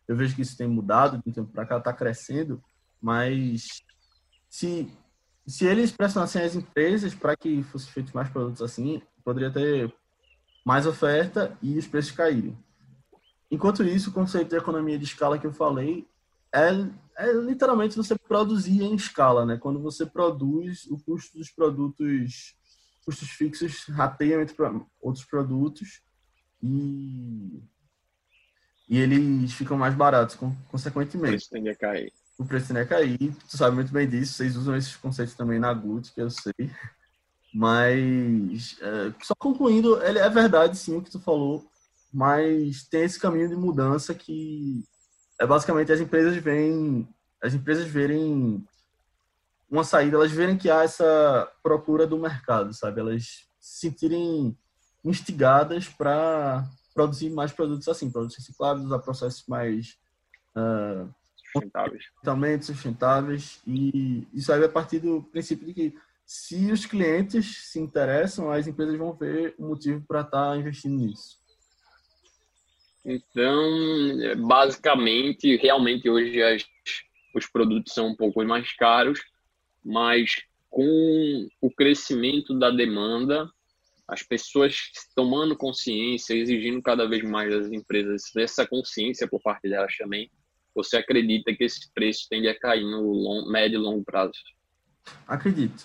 eu 0.08 0.16
vejo 0.16 0.34
que 0.34 0.42
isso 0.42 0.56
tem 0.56 0.66
mudado 0.66 1.18
de 1.18 1.30
um 1.30 1.32
tempo 1.32 1.52
para 1.52 1.66
cá, 1.66 1.78
está 1.78 1.92
crescendo, 1.92 2.62
mas 3.00 3.82
se 4.48 4.88
se 5.46 5.66
eles 5.66 5.90
pressionassem 5.90 6.42
as 6.42 6.54
empresas 6.54 7.12
para 7.14 7.36
que 7.36 7.62
fosse 7.64 7.90
feito 7.90 8.12
mais 8.14 8.28
produtos 8.28 8.62
assim, 8.62 9.02
poderia 9.24 9.50
ter 9.50 9.92
mais 10.64 10.86
oferta 10.86 11.58
e 11.60 11.76
os 11.76 11.86
preços 11.86 12.12
caírem. 12.12 12.56
Enquanto 13.50 13.82
isso, 13.82 14.10
o 14.10 14.12
conceito 14.12 14.50
de 14.50 14.56
economia 14.56 14.96
de 14.96 15.04
escala 15.04 15.38
que 15.38 15.46
eu 15.46 15.52
falei 15.52 16.06
é, 16.54 16.68
é 17.18 17.32
literalmente 17.32 17.96
você 17.96 18.16
produzir 18.16 18.82
em 18.82 18.94
escala, 18.94 19.44
né? 19.44 19.56
Quando 19.56 19.80
você 19.80 20.06
produz, 20.06 20.86
o 20.86 20.98
custo 20.98 21.36
dos 21.38 21.50
produtos, 21.50 22.54
custos 23.04 23.30
fixos 23.30 23.84
rateiam 23.88 24.40
entre 24.40 24.56
outros 25.00 25.24
produtos 25.24 26.02
e, 26.62 27.62
e 28.88 28.98
eles 28.98 29.52
ficam 29.52 29.76
mais 29.76 29.94
baratos, 29.94 30.36
consequentemente. 30.68 31.36
Isso 31.36 31.50
tende 31.50 31.70
a 31.70 31.76
cair 31.76 32.12
o 32.40 32.44
preço 32.46 32.72
ia 32.72 32.86
cair. 32.86 33.18
Tu 33.50 33.56
sabe 33.58 33.74
muito 33.74 33.92
bem 33.92 34.08
disso. 34.08 34.32
Vocês 34.32 34.56
usam 34.56 34.74
esses 34.74 34.96
conceitos 34.96 35.34
também 35.34 35.58
na 35.58 35.74
GUT, 35.74 36.10
que 36.10 36.22
eu 36.22 36.30
sei. 36.30 36.70
Mas, 37.52 38.78
é, 38.80 39.12
só 39.22 39.34
concluindo, 39.38 40.02
ele 40.02 40.18
é 40.18 40.28
verdade 40.30 40.78
sim 40.78 40.96
o 40.96 41.02
que 41.02 41.10
tu 41.10 41.20
falou, 41.20 41.68
mas 42.12 42.84
tem 42.84 43.02
esse 43.02 43.18
caminho 43.20 43.48
de 43.48 43.56
mudança 43.56 44.14
que 44.14 44.82
é 45.38 45.46
basicamente 45.46 45.92
as 45.92 46.00
empresas 46.00 46.34
veem, 46.36 47.06
as 47.42 47.52
empresas 47.52 47.86
verem 47.86 48.64
uma 49.70 49.84
saída, 49.84 50.16
elas 50.16 50.32
verem 50.32 50.56
que 50.58 50.68
há 50.68 50.82
essa 50.82 51.50
procura 51.62 52.06
do 52.06 52.18
mercado, 52.18 52.74
sabe? 52.74 53.00
Elas 53.00 53.46
se 53.60 53.80
sentirem 53.80 54.56
instigadas 55.04 55.88
para 55.88 56.68
produzir 56.92 57.30
mais 57.30 57.52
produtos 57.52 57.88
assim, 57.88 58.10
produtos 58.10 58.36
reciclados, 58.36 58.84
usar 58.84 58.98
processos 58.98 59.46
mais 59.46 59.96
uh, 60.56 61.08
sustentáveis. 61.36 62.04
Totalmente 62.16 62.66
sustentáveis. 62.66 63.60
E 63.66 64.26
isso 64.34 64.52
aí 64.52 64.60
é 64.60 64.66
a 64.66 64.68
partir 64.68 64.98
do 64.98 65.22
princípio 65.22 65.66
de 65.66 65.74
que 65.74 65.94
se 66.26 66.70
os 66.70 66.84
clientes 66.84 67.70
se 67.70 67.80
interessam, 67.80 68.50
as 68.50 68.66
empresas 68.66 68.96
vão 68.96 69.12
ver 69.12 69.54
o 69.58 69.68
motivo 69.68 70.04
para 70.06 70.20
estar 70.20 70.50
tá 70.50 70.56
investindo 70.56 70.96
nisso. 70.96 71.38
Então, 73.04 74.46
basicamente, 74.46 75.56
realmente 75.56 76.08
hoje 76.08 76.42
as, 76.42 76.64
os 77.34 77.46
produtos 77.46 77.94
são 77.94 78.08
um 78.08 78.16
pouco 78.16 78.44
mais 78.44 78.72
caros, 78.76 79.20
mas 79.84 80.42
com 80.68 81.48
o 81.60 81.70
crescimento 81.70 82.58
da 82.58 82.70
demanda, 82.70 83.50
as 84.06 84.22
pessoas 84.22 84.90
tomando 85.14 85.56
consciência, 85.56 86.34
exigindo 86.34 86.82
cada 86.82 87.08
vez 87.08 87.22
mais 87.22 87.50
das 87.50 87.72
empresas 87.72 88.22
essa 88.36 88.66
consciência 88.66 89.28
por 89.28 89.40
parte 89.40 89.68
delas 89.68 89.96
também, 89.96 90.30
você 90.74 90.96
acredita 90.96 91.54
que 91.54 91.64
esse 91.64 91.92
preço 91.92 92.26
tende 92.28 92.48
a 92.48 92.58
cair 92.58 92.84
no 92.84 93.02
long, 93.02 93.50
médio 93.50 93.76
e 93.76 93.82
longo 93.82 94.04
prazo? 94.04 94.32
Acredito. 95.26 95.84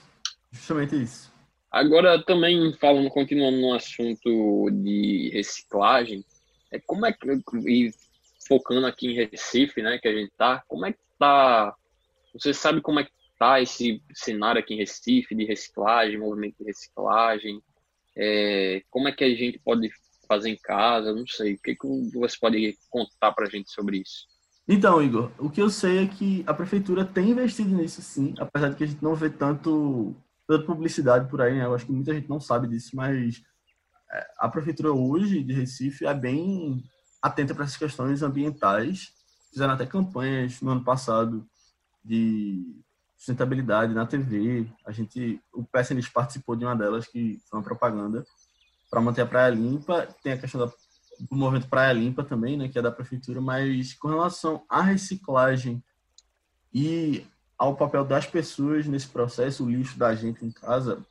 Justamente 0.52 0.96
isso. 1.02 1.34
Agora, 1.72 2.24
também 2.24 2.74
falando, 2.74 3.10
continuando 3.10 3.58
no 3.58 3.74
assunto 3.74 4.70
de 4.72 5.30
reciclagem, 5.34 6.24
é 6.72 6.80
como 6.80 7.06
é 7.06 7.12
que, 7.12 7.28
e 7.68 7.92
focando 8.48 8.88
aqui 8.88 9.08
em 9.08 9.14
Recife, 9.14 9.82
né, 9.82 9.98
que 9.98 10.08
a 10.08 10.14
gente 10.14 10.32
tá, 10.38 10.64
como 10.68 10.86
é 10.86 10.94
que 10.94 11.00
tá, 11.20 11.76
você 12.34 12.54
sabe 12.54 12.82
como 12.82 13.00
é 13.00 13.04
que 13.04 13.12
tá 13.38 13.62
esse 13.62 14.02
cenário 14.14 14.60
aqui 14.60 14.74
em 14.74 14.78
Recife 14.78 15.36
de 15.36 15.46
reciclagem, 15.46 16.20
movimento 16.20 16.56
de 16.60 16.66
reciclagem, 16.66 17.62
é, 18.16 18.82
como 18.90 19.08
é 19.08 19.12
que 19.12 19.24
a 19.24 19.36
gente 19.36 19.60
pode 19.60 19.90
fazer 20.28 20.50
em 20.50 20.58
casa, 20.58 21.14
não 21.14 21.28
sei, 21.28 21.54
o 21.54 21.60
que, 21.60 21.76
que 21.76 22.18
você 22.18 22.38
pode 22.40 22.78
contar 22.90 23.32
para 23.34 23.46
a 23.46 23.50
gente 23.50 23.70
sobre 23.72 23.98
isso? 23.98 24.26
Então, 24.68 25.02
Igor, 25.02 25.32
o 25.38 25.50
que 25.50 25.62
eu 25.62 25.70
sei 25.70 26.04
é 26.04 26.08
que 26.08 26.44
a 26.48 26.54
prefeitura 26.54 27.06
tem 27.06 27.30
investido 27.30 27.70
nisso 27.76 28.02
sim, 28.02 28.34
apesar 28.40 28.70
de 28.70 28.76
que 28.76 28.84
a 28.84 28.88
gente 28.88 29.04
não 29.04 29.14
vê 29.14 29.30
tanto, 29.30 30.16
tanta 30.48 30.66
publicidade 30.66 31.30
por 31.30 31.42
aí, 31.42 31.54
né? 31.54 31.66
Eu 31.66 31.76
acho 31.76 31.86
que 31.86 31.92
muita 31.92 32.14
gente 32.14 32.28
não 32.28 32.40
sabe 32.40 32.68
disso, 32.68 32.96
mas 32.96 33.44
é, 34.12 34.28
a 34.40 34.50
prefeitura 34.50 34.92
hoje 34.92 35.44
de 35.44 35.54
Recife 35.54 36.08
é 36.08 36.14
bem 36.16 36.84
atenta 37.22 37.54
para 37.54 37.66
essas 37.66 37.78
questões 37.78 38.24
ambientais. 38.24 39.14
Fizeram 39.52 39.74
até 39.74 39.86
campanhas 39.86 40.60
no 40.62 40.72
ano 40.72 40.84
passado 40.84 41.48
de 42.04 42.84
sustentabilidade 43.18 43.94
na 43.94 44.06
TV. 44.06 44.68
A 44.86 44.92
gente, 44.92 45.42
o 45.54 45.64
PSNX 45.64 46.10
participou 46.10 46.56
de 46.56 46.66
uma 46.66 46.76
delas 46.76 47.08
que 47.08 47.40
foi 47.50 47.60
uma 47.60 47.66
propaganda 47.66 48.26
para 48.90 49.02
manter 49.02 49.22
a 49.22 49.26
praia 49.26 49.54
limpa. 49.54 50.08
Tem 50.24 50.34
a 50.34 50.38
questão 50.38 50.66
da 50.66 50.72
do 51.20 51.36
movimento 51.36 51.70
Praia 51.70 51.94
Limpa 51.94 52.24
também, 52.24 52.58
né, 52.58 52.68
que 52.68 52.78
é 52.78 52.82
da 52.82 52.92
prefeitura, 52.92 53.42
mas 53.42 53.94
com 53.94 54.08
relação 54.08 54.66
à 54.70 54.82
reciclagem 54.82 55.84
e 56.74 57.26
ao 57.58 57.76
papel 57.76 58.04
das 58.04 58.26
pessoas 58.26 58.86
nesse 58.86 59.08
processo, 59.08 59.64
o 59.64 59.70
lixo 59.70 59.98
da 59.98 60.14
gente 60.14 60.46
em 60.46 60.52
casa, 60.52 61.04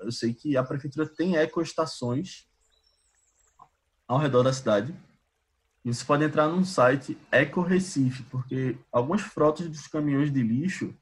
eu 0.00 0.10
sei 0.10 0.34
que 0.34 0.56
a 0.56 0.64
prefeitura 0.64 1.06
tem 1.06 1.36
ecoestações 1.36 2.44
ao 4.08 4.18
redor 4.18 4.42
da 4.42 4.52
cidade. 4.52 4.94
E 5.84 5.92
você 5.92 6.04
pode 6.04 6.24
entrar 6.24 6.48
num 6.48 6.64
site 6.64 7.16
Eco 7.30 7.60
Recife, 7.60 8.24
porque 8.24 8.76
algumas 8.90 9.20
frotas 9.20 9.68
dos 9.68 9.86
caminhões 9.86 10.32
de 10.32 10.42
lixo, 10.42 10.94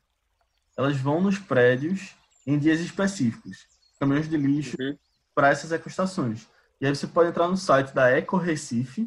elas 0.81 0.97
vão 0.97 1.21
nos 1.21 1.39
prédios 1.39 2.17
em 2.47 2.59
dias 2.59 2.81
específicos. 2.81 3.67
Caminhões 3.99 4.31
de 4.31 4.37
lixo 4.39 4.77
uhum. 4.81 4.97
para 5.35 5.51
essas 5.51 5.73
ecoestações. 5.73 6.49
E 6.81 6.87
aí 6.87 6.97
você 6.97 7.07
pode 7.07 7.29
entrar 7.29 7.49
no 7.49 7.57
site 7.57 7.93
da 7.93 8.09
Eco 8.09 8.39
Recife 8.39 9.07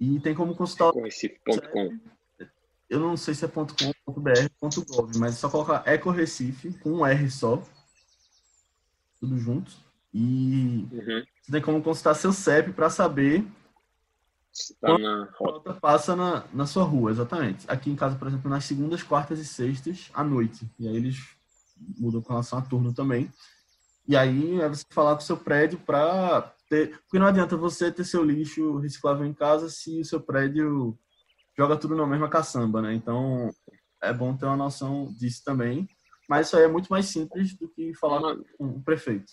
e 0.00 0.18
tem 0.18 0.34
como 0.34 0.56
consultar. 0.56 0.88
Ecorecife.com. 0.88 2.00
Eu 2.90 2.98
não 2.98 3.16
sei 3.16 3.32
se 3.32 3.44
é 3.44 3.48
.com.br, 3.48 4.30
.gov, 4.60 5.18
mas 5.18 5.34
é 5.34 5.36
só 5.36 5.48
colocar 5.48 5.84
Eco 5.86 6.10
Recife 6.10 6.72
com 6.80 6.90
um 6.90 7.06
R 7.06 7.30
só. 7.30 7.62
Tudo 9.20 9.38
junto. 9.38 9.72
E 10.12 10.88
uhum. 10.90 11.24
você 11.40 11.52
tem 11.52 11.62
como 11.62 11.80
consultar 11.80 12.14
seu 12.14 12.32
CEP 12.32 12.72
para 12.72 12.90
saber 12.90 13.46
Tá 14.80 14.98
na 14.98 15.28
rota. 15.36 15.74
Passa 15.74 16.14
na, 16.14 16.44
na 16.52 16.66
sua 16.66 16.84
rua, 16.84 17.10
exatamente. 17.10 17.68
Aqui 17.68 17.90
em 17.90 17.96
casa, 17.96 18.16
por 18.16 18.28
exemplo, 18.28 18.48
nas 18.48 18.64
segundas, 18.64 19.02
quartas 19.02 19.38
e 19.40 19.44
sextas, 19.44 20.10
à 20.14 20.22
noite. 20.22 20.68
E 20.78 20.88
aí 20.88 20.96
eles 20.96 21.18
mudam 21.98 22.22
com 22.22 22.30
relação 22.30 22.58
a 22.58 22.62
turno 22.62 22.92
também. 22.92 23.30
E 24.06 24.16
aí 24.16 24.60
é 24.60 24.68
você 24.68 24.84
falar 24.90 25.14
com 25.14 25.22
o 25.22 25.24
seu 25.24 25.36
prédio 25.36 25.78
para 25.78 26.52
ter. 26.68 26.98
Porque 27.00 27.18
não 27.18 27.26
adianta 27.26 27.56
você 27.56 27.90
ter 27.90 28.04
seu 28.04 28.22
lixo 28.22 28.78
reciclável 28.78 29.26
em 29.26 29.34
casa 29.34 29.68
se 29.68 30.00
o 30.00 30.04
seu 30.04 30.20
prédio 30.20 30.96
joga 31.56 31.76
tudo 31.76 31.96
na 31.96 32.06
mesma 32.06 32.28
caçamba, 32.28 32.80
né? 32.80 32.94
Então 32.94 33.50
é 34.02 34.12
bom 34.12 34.36
ter 34.36 34.46
uma 34.46 34.56
noção 34.56 35.12
disso 35.18 35.42
também. 35.44 35.88
Mas 36.28 36.46
isso 36.46 36.56
aí 36.56 36.64
é 36.64 36.68
muito 36.68 36.88
mais 36.88 37.06
simples 37.06 37.56
do 37.56 37.68
que 37.68 37.94
falar 37.94 38.36
com 38.56 38.66
o 38.66 38.82
prefeito. 38.82 39.32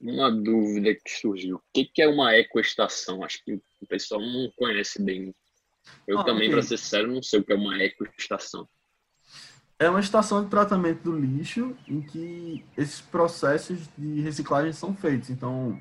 Uma 0.00 0.30
dúvida 0.30 0.94
que 0.94 1.10
surgiu: 1.10 1.56
o 1.56 1.62
que 1.72 1.90
é 2.00 2.08
uma 2.08 2.36
ecoestação? 2.36 3.24
Acho 3.24 3.44
que 3.44 3.54
o 3.54 3.86
pessoal 3.86 4.20
não 4.20 4.50
conhece 4.56 5.02
bem. 5.02 5.34
Eu 6.06 6.18
ah, 6.18 6.24
também, 6.24 6.48
okay. 6.48 6.50
para 6.50 6.62
ser 6.62 6.78
sério, 6.78 7.08
não 7.08 7.22
sei 7.22 7.40
o 7.40 7.44
que 7.44 7.52
é 7.52 7.56
uma 7.56 7.76
ecoestação 7.82 8.68
é 9.78 9.88
uma 9.88 10.00
estação 10.00 10.42
de 10.42 10.50
tratamento 10.50 11.02
do 11.04 11.16
lixo 11.16 11.76
em 11.86 12.02
que 12.02 12.64
esses 12.76 13.00
processos 13.00 13.88
de 13.96 14.20
reciclagem 14.20 14.72
são 14.72 14.94
feitos. 14.94 15.30
Então, 15.30 15.80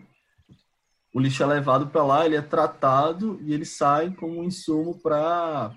o 1.13 1.19
lixo 1.19 1.41
é 1.41 1.47
levado 1.47 1.87
para 1.87 2.03
lá, 2.03 2.25
ele 2.25 2.35
é 2.35 2.41
tratado 2.41 3.39
e 3.41 3.53
ele 3.53 3.65
sai 3.65 4.13
como 4.13 4.39
um 4.39 4.43
insumo 4.43 5.01
para 5.01 5.75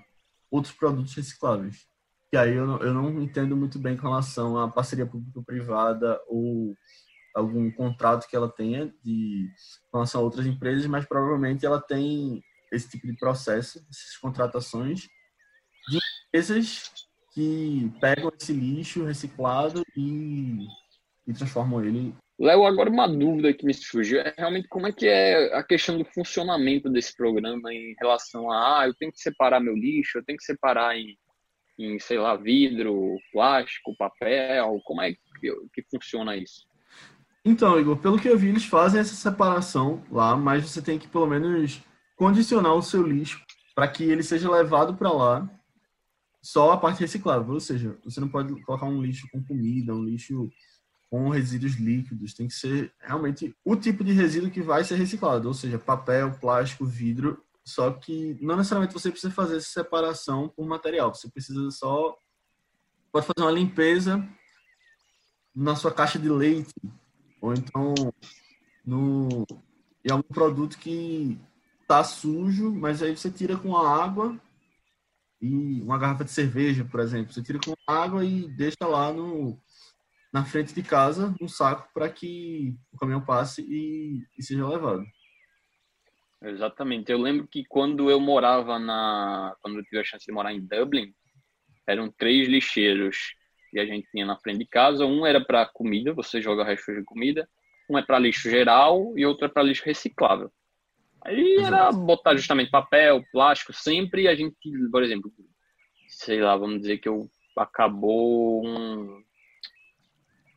outros 0.51 0.73
produtos 0.73 1.15
recicláveis. 1.15 1.87
Que 2.29 2.37
aí 2.37 2.53
eu 2.53 2.67
não, 2.67 2.77
eu 2.79 2.93
não 2.93 3.21
entendo 3.21 3.57
muito 3.57 3.79
bem 3.79 3.97
com 3.97 4.07
relação 4.07 4.57
à 4.57 4.69
parceria 4.69 5.05
público-privada 5.05 6.21
ou 6.27 6.75
algum 7.35 7.71
contrato 7.71 8.27
que 8.27 8.35
ela 8.35 8.49
tenha 8.49 8.93
de 9.03 9.49
relação 9.93 10.21
a 10.21 10.23
outras 10.23 10.45
empresas, 10.45 10.85
mas 10.87 11.05
provavelmente 11.05 11.65
ela 11.65 11.81
tem 11.81 12.41
esse 12.71 12.89
tipo 12.89 13.07
de 13.07 13.15
processo, 13.15 13.79
essas 13.89 14.17
contratações 14.17 15.07
de 15.89 15.99
empresas 16.27 16.91
que 17.33 17.91
pegam 17.99 18.31
esse 18.39 18.53
lixo 18.53 19.05
reciclado 19.05 19.83
e, 19.95 20.67
e 21.27 21.33
transformam 21.33 21.83
ele. 21.83 22.13
Léo, 22.39 22.65
agora 22.65 22.89
uma 22.89 23.07
dúvida 23.07 23.53
que 23.53 23.65
me 23.65 23.73
surgiu 23.73 24.19
é 24.19 24.33
realmente 24.35 24.67
como 24.67 24.87
é 24.87 24.91
que 24.91 25.07
é 25.07 25.55
a 25.55 25.63
questão 25.63 25.97
do 25.97 26.05
funcionamento 26.05 26.89
desse 26.89 27.15
programa 27.15 27.71
em 27.73 27.93
relação 27.99 28.51
a, 28.51 28.81
ah, 28.81 28.87
eu 28.87 28.95
tenho 28.95 29.11
que 29.11 29.19
separar 29.19 29.59
meu 29.59 29.75
lixo, 29.75 30.17
eu 30.17 30.25
tenho 30.25 30.37
que 30.37 30.43
separar 30.43 30.97
em, 30.97 31.15
em 31.77 31.99
sei 31.99 32.17
lá, 32.17 32.35
vidro, 32.35 33.15
plástico, 33.31 33.95
papel, 33.95 34.79
como 34.83 35.01
é 35.01 35.13
que, 35.13 35.53
que 35.73 35.83
funciona 35.91 36.35
isso? 36.35 36.70
Então, 37.43 37.79
Igor, 37.79 37.97
pelo 37.97 38.19
que 38.19 38.27
eu 38.27 38.37
vi, 38.37 38.49
eles 38.49 38.65
fazem 38.65 38.99
essa 38.99 39.15
separação 39.15 40.03
lá, 40.11 40.37
mas 40.37 40.69
você 40.69 40.81
tem 40.81 40.99
que 40.99 41.07
pelo 41.07 41.25
menos 41.25 41.81
condicionar 42.15 42.75
o 42.75 42.83
seu 42.83 43.01
lixo 43.01 43.43
para 43.73 43.87
que 43.87 44.03
ele 44.03 44.21
seja 44.21 44.49
levado 44.49 44.93
para 44.95 45.11
lá 45.11 45.49
só 46.41 46.71
a 46.71 46.77
parte 46.77 46.99
reciclável, 46.99 47.53
ou 47.53 47.59
seja, 47.59 47.97
você 48.03 48.19
não 48.19 48.27
pode 48.27 48.59
colocar 48.63 48.85
um 48.85 49.01
lixo 49.01 49.27
com 49.31 49.43
comida, 49.43 49.93
um 49.93 50.03
lixo 50.03 50.51
com 51.09 51.29
resíduos 51.29 51.75
líquidos, 51.75 52.33
tem 52.33 52.47
que 52.47 52.53
ser 52.53 52.93
realmente 52.99 53.55
o 53.65 53.75
tipo 53.75 54.03
de 54.03 54.11
resíduo 54.11 54.49
que 54.49 54.61
vai 54.61 54.83
ser 54.83 54.95
reciclado, 54.95 55.47
ou 55.47 55.53
seja, 55.53 55.77
papel, 55.77 56.31
plástico, 56.39 56.85
vidro, 56.85 57.43
só 57.63 57.91
que 57.91 58.37
não 58.41 58.55
necessariamente 58.55 58.93
você 58.93 59.11
precisa 59.11 59.33
fazer 59.33 59.57
essa 59.57 59.69
separação 59.69 60.49
por 60.49 60.65
material, 60.65 61.13
você 61.13 61.29
precisa 61.29 61.69
só 61.71 62.17
pode 63.11 63.25
fazer 63.25 63.45
uma 63.45 63.51
limpeza 63.51 64.25
na 65.53 65.75
sua 65.75 65.91
caixa 65.91 66.17
de 66.17 66.29
leite 66.29 66.73
ou 67.41 67.53
então 67.53 67.93
no 68.85 69.45
em 70.03 70.11
algum 70.11 70.23
produto 70.23 70.77
que 70.77 71.37
tá 71.87 72.03
sujo, 72.03 72.73
mas 72.73 73.03
aí 73.03 73.15
você 73.15 73.29
tira 73.29 73.57
com 73.57 73.75
a 73.75 74.03
água 74.03 74.39
e 75.41 75.81
uma 75.81 75.97
garrafa 75.97 76.23
de 76.23 76.31
cerveja, 76.31 76.85
por 76.85 76.99
exemplo, 76.99 77.33
você 77.33 77.41
tira 77.41 77.59
com 77.59 77.73
água 77.85 78.23
e 78.23 78.47
deixa 78.47 78.87
lá 78.87 79.11
no, 79.11 79.59
na 80.31 80.45
frente 80.45 80.73
de 80.73 80.83
casa, 80.83 81.35
um 81.41 81.47
saco, 81.47 81.91
para 81.93 82.09
que 82.09 82.75
o 82.91 82.97
caminhão 82.97 83.23
passe 83.23 83.61
e, 83.61 84.23
e, 84.37 84.43
seja 84.43 84.67
levado. 84.67 85.03
Exatamente. 86.43 87.11
Eu 87.11 87.19
lembro 87.19 87.47
que 87.47 87.63
quando 87.65 88.09
eu 88.09 88.19
morava 88.19 88.79
na. 88.79 89.55
Quando 89.61 89.77
eu 89.77 89.83
tive 89.83 89.99
a 89.99 90.03
chance 90.03 90.25
de 90.25 90.31
morar 90.31 90.53
em 90.53 90.65
Dublin, 90.65 91.13
eram 91.85 92.11
três 92.11 92.47
lixeiros 92.47 93.35
que 93.71 93.79
a 93.79 93.85
gente 93.85 94.07
tinha 94.11 94.25
na 94.25 94.37
frente 94.37 94.59
de 94.59 94.65
casa. 94.65 95.05
Um 95.05 95.25
era 95.25 95.43
para 95.43 95.65
comida, 95.65 96.13
você 96.13 96.41
joga 96.41 96.63
resto 96.63 96.93
de 96.93 97.03
comida. 97.03 97.47
Um 97.89 97.97
é 97.97 98.03
para 98.03 98.19
lixo 98.19 98.49
geral 98.49 99.13
e 99.17 99.25
outro 99.25 99.45
é 99.45 99.49
para 99.49 99.63
lixo 99.63 99.83
reciclável. 99.85 100.51
Aí 101.23 101.57
era 101.57 101.91
botar 101.91 102.35
justamente 102.35 102.71
papel, 102.71 103.23
plástico, 103.31 103.73
sempre 103.73 104.27
a 104.27 104.35
gente, 104.35 104.55
por 104.91 105.03
exemplo, 105.03 105.31
sei 106.07 106.41
lá, 106.41 106.57
vamos 106.57 106.81
dizer 106.81 106.97
que 106.97 107.07
eu 107.07 107.29
acabou 107.55 108.65
um, 108.65 109.21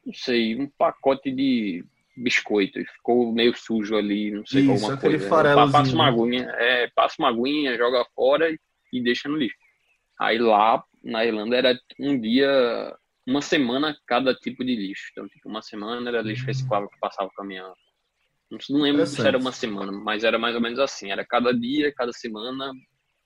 não 0.07 0.15
sei, 0.15 0.57
um 0.57 0.69
pacote 0.79 1.31
de 1.31 1.85
biscoito 2.17 2.79
e 2.79 2.87
ficou 2.87 3.33
meio 3.33 3.55
sujo 3.57 3.97
ali, 3.97 4.31
não 4.31 4.47
sei 4.47 4.63
Isso, 4.63 4.71
alguma 4.71 4.97
coisa. 4.97 5.29
Passa 5.71 5.95
uma 5.95 6.09
aguinha, 6.09 6.45
é, 6.57 6.91
passa 6.95 7.17
uma 7.19 7.29
aguinha, 7.29 7.77
joga 7.77 8.05
fora 8.15 8.51
e, 8.51 8.59
e 8.93 9.03
deixa 9.03 9.29
no 9.29 9.37
lixo. 9.37 9.57
Aí 10.19 10.39
lá 10.39 10.83
na 11.03 11.25
Irlanda 11.25 11.57
era 11.57 11.79
um 11.99 12.19
dia, 12.19 12.97
uma 13.27 13.41
semana 13.41 13.97
cada 14.07 14.35
tipo 14.35 14.65
de 14.65 14.75
lixo. 14.75 15.09
Então, 15.13 15.29
tipo, 15.29 15.49
uma 15.49 15.63
semana 15.63 16.09
era 16.09 16.23
lixo 16.23 16.45
reciclável 16.45 16.89
que 16.89 16.99
passava 16.99 17.29
o 17.29 17.35
caminhão. 17.35 17.75
Não 18.71 18.81
lembro 18.83 19.07
se 19.07 19.27
era 19.27 19.39
uma 19.39 19.53
semana, 19.53 19.91
mas 19.91 20.23
era 20.23 20.39
mais 20.39 20.55
ou 20.55 20.61
menos 20.61 20.79
assim. 20.79 21.11
Era 21.11 21.25
cada 21.25 21.53
dia, 21.53 21.93
cada 21.95 22.13
semana, 22.13 22.71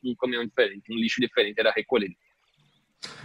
um 0.02 0.14
caminhão 0.14 0.46
diferente, 0.46 0.92
um 0.92 0.96
lixo 0.96 1.20
diferente 1.20 1.58
era 1.58 1.72
recolhido. 1.72 2.14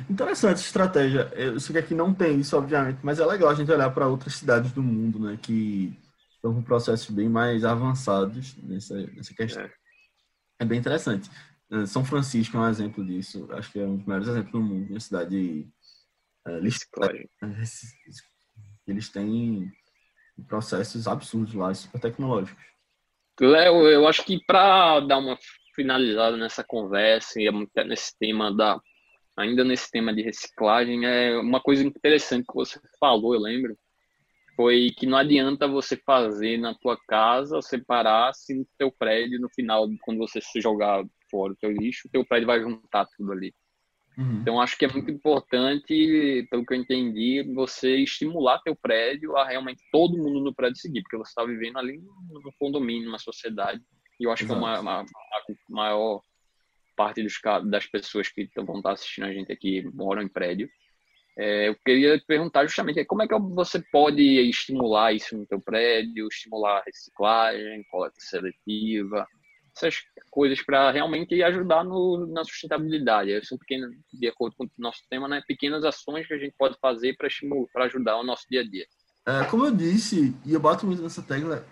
Interessante 0.09 0.55
essa 0.55 0.65
estratégia. 0.65 1.31
Eu 1.35 1.59
sei 1.59 1.73
que 1.73 1.79
aqui 1.79 1.95
não 1.95 2.13
tem 2.13 2.39
isso, 2.39 2.57
obviamente, 2.57 2.99
mas 3.03 3.19
é 3.19 3.25
legal 3.25 3.49
a 3.49 3.55
gente 3.55 3.71
olhar 3.71 3.89
para 3.91 4.07
outras 4.07 4.35
cidades 4.35 4.71
do 4.71 4.83
mundo, 4.83 5.19
né, 5.19 5.37
que 5.41 5.97
estão 6.35 6.53
com 6.53 6.61
processos 6.61 7.09
bem 7.09 7.29
mais 7.29 7.63
avançados 7.63 8.55
nessa, 8.57 8.95
nessa 8.95 9.33
questão. 9.33 9.63
É. 9.63 9.71
é 10.59 10.65
bem 10.65 10.79
interessante. 10.79 11.29
São 11.87 12.05
Francisco 12.05 12.55
é 12.57 12.59
um 12.59 12.69
exemplo 12.69 13.03
disso. 13.03 13.47
Acho 13.51 13.71
que 13.71 13.79
é 13.79 13.85
um 13.85 13.95
dos 13.95 14.05
melhores 14.05 14.27
exemplos 14.27 14.51
do 14.51 14.61
mundo. 14.61 14.91
Uma 14.91 14.99
cidade 14.99 15.67
é, 16.47 16.59
Eles 18.87 19.09
têm 19.09 19.71
processos 20.47 21.07
absurdos 21.07 21.53
lá, 21.53 21.73
super 21.73 21.99
tecnológicos. 21.99 22.63
Léo, 23.39 23.87
eu 23.87 24.07
acho 24.07 24.23
que 24.23 24.43
para 24.45 24.99
dar 24.99 25.17
uma 25.17 25.37
finalizada 25.75 26.37
nessa 26.37 26.63
conversa 26.63 27.41
e 27.41 27.49
nesse 27.85 28.17
tema 28.17 28.55
da 28.55 28.79
ainda 29.35 29.63
nesse 29.63 29.89
tema 29.89 30.13
de 30.13 30.21
reciclagem 30.21 31.05
é 31.05 31.35
uma 31.37 31.59
coisa 31.59 31.83
interessante 31.83 32.45
que 32.45 32.53
você 32.53 32.79
falou, 32.99 33.33
eu 33.33 33.41
lembro, 33.41 33.75
foi 34.55 34.91
que 34.95 35.07
não 35.07 35.17
adianta 35.17 35.67
você 35.67 35.97
fazer 35.97 36.57
na 36.57 36.75
tua 36.75 36.95
casa, 37.07 37.59
separar 37.61 38.33
se 38.35 38.53
no 38.53 38.67
teu 38.77 38.91
prédio 38.91 39.39
no 39.39 39.49
final 39.49 39.87
quando 40.03 40.19
você 40.19 40.39
se 40.39 40.61
jogar 40.61 41.03
fora 41.31 41.53
o 41.53 41.55
teu 41.55 41.71
lixo, 41.71 42.07
o 42.07 42.11
teu 42.11 42.23
prédio 42.23 42.45
vai 42.45 42.61
juntar 42.61 43.07
tudo 43.17 43.31
ali. 43.31 43.51
Uhum. 44.17 44.41
Então, 44.41 44.61
acho 44.61 44.77
que 44.77 44.85
é 44.85 44.87
muito 44.87 45.09
importante, 45.09 46.47
pelo 46.49 46.65
que 46.65 46.73
eu 46.73 46.77
entendi, 46.77 47.41
você 47.53 47.97
estimular 47.97 48.59
teu 48.59 48.75
prédio 48.75 49.35
a 49.35 49.47
realmente 49.47 49.81
todo 49.91 50.17
mundo 50.17 50.39
no 50.39 50.53
prédio 50.53 50.77
seguir, 50.77 51.01
porque 51.01 51.17
você 51.17 51.29
está 51.29 51.43
vivendo 51.43 51.77
ali 51.77 51.99
no 52.29 52.53
condomínio, 52.59 53.05
numa 53.05 53.19
sociedade, 53.19 53.81
e 54.19 54.25
eu 54.25 54.31
acho 54.31 54.43
Exato. 54.43 54.59
que 54.59 54.65
é 54.65 54.69
uma, 54.69 55.05
maior 55.69 56.21
parte 56.95 57.23
dos, 57.23 57.33
das 57.69 57.87
pessoas 57.87 58.29
que 58.29 58.47
vão 58.55 58.77
estar 58.77 58.91
assistindo 58.91 59.25
a 59.25 59.33
gente 59.33 59.51
aqui 59.51 59.83
moram 59.93 60.21
em 60.21 60.27
prédio. 60.27 60.69
É, 61.35 61.67
eu 61.67 61.75
queria 61.83 62.21
perguntar 62.27 62.65
justamente 62.67 63.03
como 63.05 63.23
é 63.23 63.27
que 63.27 63.35
você 63.35 63.81
pode 63.91 64.21
estimular 64.21 65.13
isso 65.13 65.35
no 65.35 65.47
teu 65.47 65.59
prédio, 65.59 66.27
estimular 66.27 66.77
a 66.77 66.83
reciclagem, 66.85 67.83
coleta 67.89 68.19
seletiva, 68.19 69.27
essas 69.75 70.03
coisas 70.29 70.63
para 70.63 70.91
realmente 70.91 71.41
ajudar 71.43 71.83
no, 71.83 72.27
na 72.27 72.43
sustentabilidade. 72.43 73.45
São 73.45 73.57
pequenas, 73.57 73.91
de 74.13 74.27
acordo 74.27 74.55
com 74.55 74.65
o 74.65 74.69
nosso 74.77 75.01
tema, 75.09 75.27
né, 75.27 75.41
pequenas 75.47 75.83
ações 75.83 76.27
que 76.27 76.33
a 76.33 76.37
gente 76.37 76.53
pode 76.57 76.77
fazer 76.79 77.15
para 77.17 77.85
ajudar 77.85 78.17
o 78.17 78.23
nosso 78.23 78.45
dia 78.49 78.61
a 78.61 78.63
dia. 78.63 78.85
É, 79.25 79.45
como 79.45 79.65
eu 79.65 79.75
disse, 79.75 80.35
e 80.45 80.53
eu 80.53 80.59
bato 80.59 80.85
muito 80.85 81.01
nessa 81.01 81.21
tecla, 81.21 81.65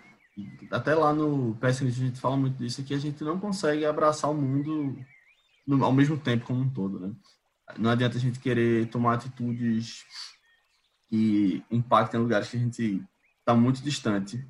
até 0.70 0.94
lá 0.94 1.12
no 1.12 1.54
PSN 1.56 1.86
a 1.86 1.90
gente 1.90 2.20
fala 2.20 2.36
muito 2.36 2.56
disso, 2.56 2.82
que 2.82 2.94
a 2.94 2.98
gente 2.98 3.22
não 3.22 3.38
consegue 3.38 3.84
abraçar 3.84 4.30
o 4.30 4.34
mundo 4.34 4.96
ao 5.82 5.92
mesmo 5.92 6.18
tempo 6.18 6.46
como 6.46 6.62
um 6.62 6.70
todo, 6.70 6.98
né? 6.98 7.12
Não 7.78 7.90
adianta 7.90 8.16
a 8.16 8.20
gente 8.20 8.40
querer 8.40 8.88
tomar 8.88 9.14
atitudes 9.14 10.04
que 11.08 11.62
impactem 11.70 12.20
lugares 12.20 12.50
que 12.50 12.56
a 12.56 12.60
gente 12.60 13.02
está 13.40 13.54
muito 13.54 13.82
distante 13.82 14.44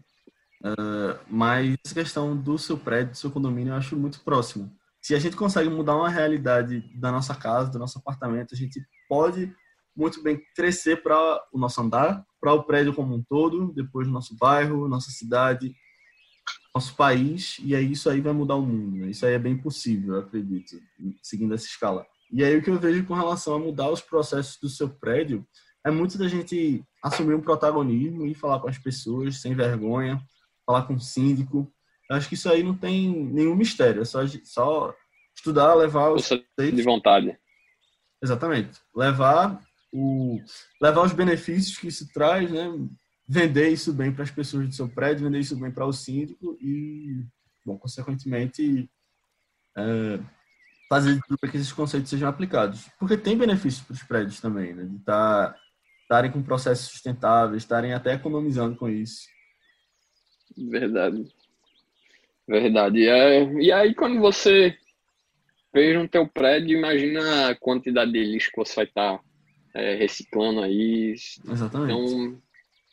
Uh, 0.64 1.18
mas 1.28 1.76
essa 1.84 1.94
questão 1.94 2.36
do 2.36 2.56
seu 2.56 2.78
prédio, 2.78 3.12
do 3.12 3.16
seu 3.16 3.30
condomínio, 3.30 3.72
eu 3.72 3.76
acho 3.76 3.96
muito 3.96 4.20
próximo. 4.20 4.72
Se 5.00 5.14
a 5.14 5.18
gente 5.18 5.34
consegue 5.34 5.68
mudar 5.68 5.96
uma 5.96 6.08
realidade 6.08 6.80
da 6.94 7.10
nossa 7.10 7.34
casa, 7.34 7.70
do 7.70 7.78
nosso 7.78 7.98
apartamento, 7.98 8.54
a 8.54 8.56
gente 8.56 8.80
pode 9.08 9.52
muito 9.96 10.22
bem 10.22 10.40
crescer 10.54 11.02
para 11.02 11.16
o 11.52 11.58
nosso 11.58 11.80
andar, 11.80 12.24
para 12.40 12.52
o 12.52 12.62
prédio 12.62 12.94
como 12.94 13.14
um 13.14 13.22
todo, 13.22 13.72
depois 13.72 14.06
o 14.06 14.12
nosso 14.12 14.36
bairro, 14.36 14.88
nossa 14.88 15.10
cidade, 15.10 15.74
nosso 16.74 16.94
país, 16.94 17.58
e 17.62 17.74
aí 17.74 17.92
isso 17.92 18.08
aí 18.08 18.20
vai 18.20 18.32
mudar 18.32 18.54
o 18.54 18.62
mundo. 18.62 18.96
Né? 18.96 19.10
Isso 19.10 19.26
aí 19.26 19.34
é 19.34 19.38
bem 19.38 19.58
possível, 19.58 20.14
eu 20.14 20.20
acredito, 20.20 20.80
seguindo 21.22 21.52
essa 21.54 21.66
escala. 21.66 22.06
E 22.32 22.42
aí 22.42 22.56
o 22.56 22.62
que 22.62 22.70
eu 22.70 22.78
vejo 22.78 23.04
com 23.04 23.14
relação 23.14 23.54
a 23.54 23.58
mudar 23.58 23.90
os 23.90 24.00
processos 24.00 24.56
do 24.58 24.68
seu 24.68 24.88
prédio 24.88 25.46
é 25.84 25.90
muito 25.90 26.16
da 26.16 26.28
gente 26.28 26.82
assumir 27.02 27.34
um 27.34 27.40
protagonismo 27.40 28.24
e 28.24 28.34
falar 28.34 28.60
com 28.60 28.68
as 28.68 28.78
pessoas 28.78 29.40
sem 29.40 29.54
vergonha, 29.54 30.22
falar 30.66 30.82
com 30.82 30.94
o 30.94 31.00
síndico. 31.00 31.72
Eu 32.10 32.16
acho 32.16 32.28
que 32.28 32.34
isso 32.34 32.48
aí 32.48 32.62
não 32.62 32.76
tem 32.76 33.08
nenhum 33.08 33.54
mistério, 33.54 34.02
é 34.02 34.04
só, 34.04 34.20
só 34.44 34.94
estudar, 35.34 35.74
levar 35.74 36.10
os 36.10 36.28
de 36.28 36.82
vontade. 36.82 37.36
Exatamente. 38.22 38.80
Levar 38.94 39.60
o 39.92 40.40
levar 40.80 41.02
os 41.02 41.12
benefícios 41.12 41.76
que 41.76 41.88
isso 41.88 42.10
traz, 42.12 42.50
né? 42.50 42.68
Vender 43.28 43.68
isso 43.68 43.92
bem 43.92 44.12
para 44.12 44.24
as 44.24 44.30
pessoas 44.30 44.68
do 44.68 44.74
seu 44.74 44.88
prédio, 44.88 45.24
vender 45.24 45.40
isso 45.40 45.56
bem 45.56 45.70
para 45.70 45.86
o 45.86 45.92
síndico 45.92 46.56
e, 46.60 47.24
bom, 47.64 47.78
consequentemente, 47.78 48.90
é, 49.76 50.20
fazer 50.88 51.20
tudo 51.22 51.38
para 51.38 51.50
que 51.50 51.56
esses 51.56 51.72
conceitos 51.72 52.10
sejam 52.10 52.28
aplicados. 52.28 52.88
Porque 52.98 53.16
tem 53.16 53.36
benefícios 53.36 53.82
para 53.84 53.94
os 53.94 54.02
prédios 54.02 54.40
também, 54.40 54.74
né? 54.74 54.84
De 54.84 54.98
tá, 55.00 55.54
estarem 56.02 56.30
com 56.30 56.42
processos 56.42 56.88
sustentáveis, 56.88 57.62
estarem 57.62 57.94
até 57.94 58.14
economizando 58.14 58.76
com 58.76 58.88
isso. 58.88 59.22
Verdade. 60.56 61.26
Verdade. 62.46 62.98
E, 62.98 63.08
é, 63.08 63.52
e 63.54 63.72
aí, 63.72 63.94
quando 63.94 64.20
você 64.20 64.76
fez 65.72 65.96
no 65.96 66.08
teu 66.08 66.26
prédio, 66.26 66.76
imagina 66.76 67.48
a 67.48 67.54
quantidade 67.54 68.12
de 68.12 68.24
lixo 68.24 68.50
que 68.50 68.58
você 68.58 68.76
vai 68.76 68.84
estar 68.84 69.18
tá, 69.18 69.24
é, 69.74 69.94
reciclando 69.94 70.60
aí. 70.60 71.14
Exatamente. 71.48 71.92
Então, 71.92 72.42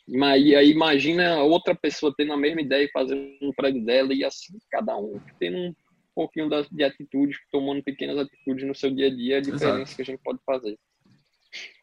e 0.08 0.56
aí 0.56 0.70
imagina 0.70 1.40
outra 1.42 1.74
pessoa 1.74 2.12
tendo 2.16 2.32
a 2.32 2.36
mesma 2.36 2.60
ideia 2.60 2.84
e 2.84 2.90
fazendo 2.90 3.30
um 3.42 3.52
prédio 3.52 3.84
dela, 3.84 4.12
e 4.12 4.24
assim 4.24 4.58
cada 4.70 4.96
um 4.96 5.20
tendo 5.38 5.56
um 5.56 5.74
pouquinho 6.14 6.48
de 6.70 6.82
atitudes, 6.82 7.38
tomando 7.52 7.82
pequenas 7.82 8.18
atitudes 8.18 8.66
no 8.66 8.74
seu 8.74 8.90
dia 8.90 9.06
a 9.06 9.14
dia, 9.14 9.38
a 9.38 9.40
diferença 9.40 9.82
Exato. 9.82 9.96
que 9.96 10.02
a 10.02 10.04
gente 10.04 10.20
pode 10.22 10.40
fazer. 10.44 10.76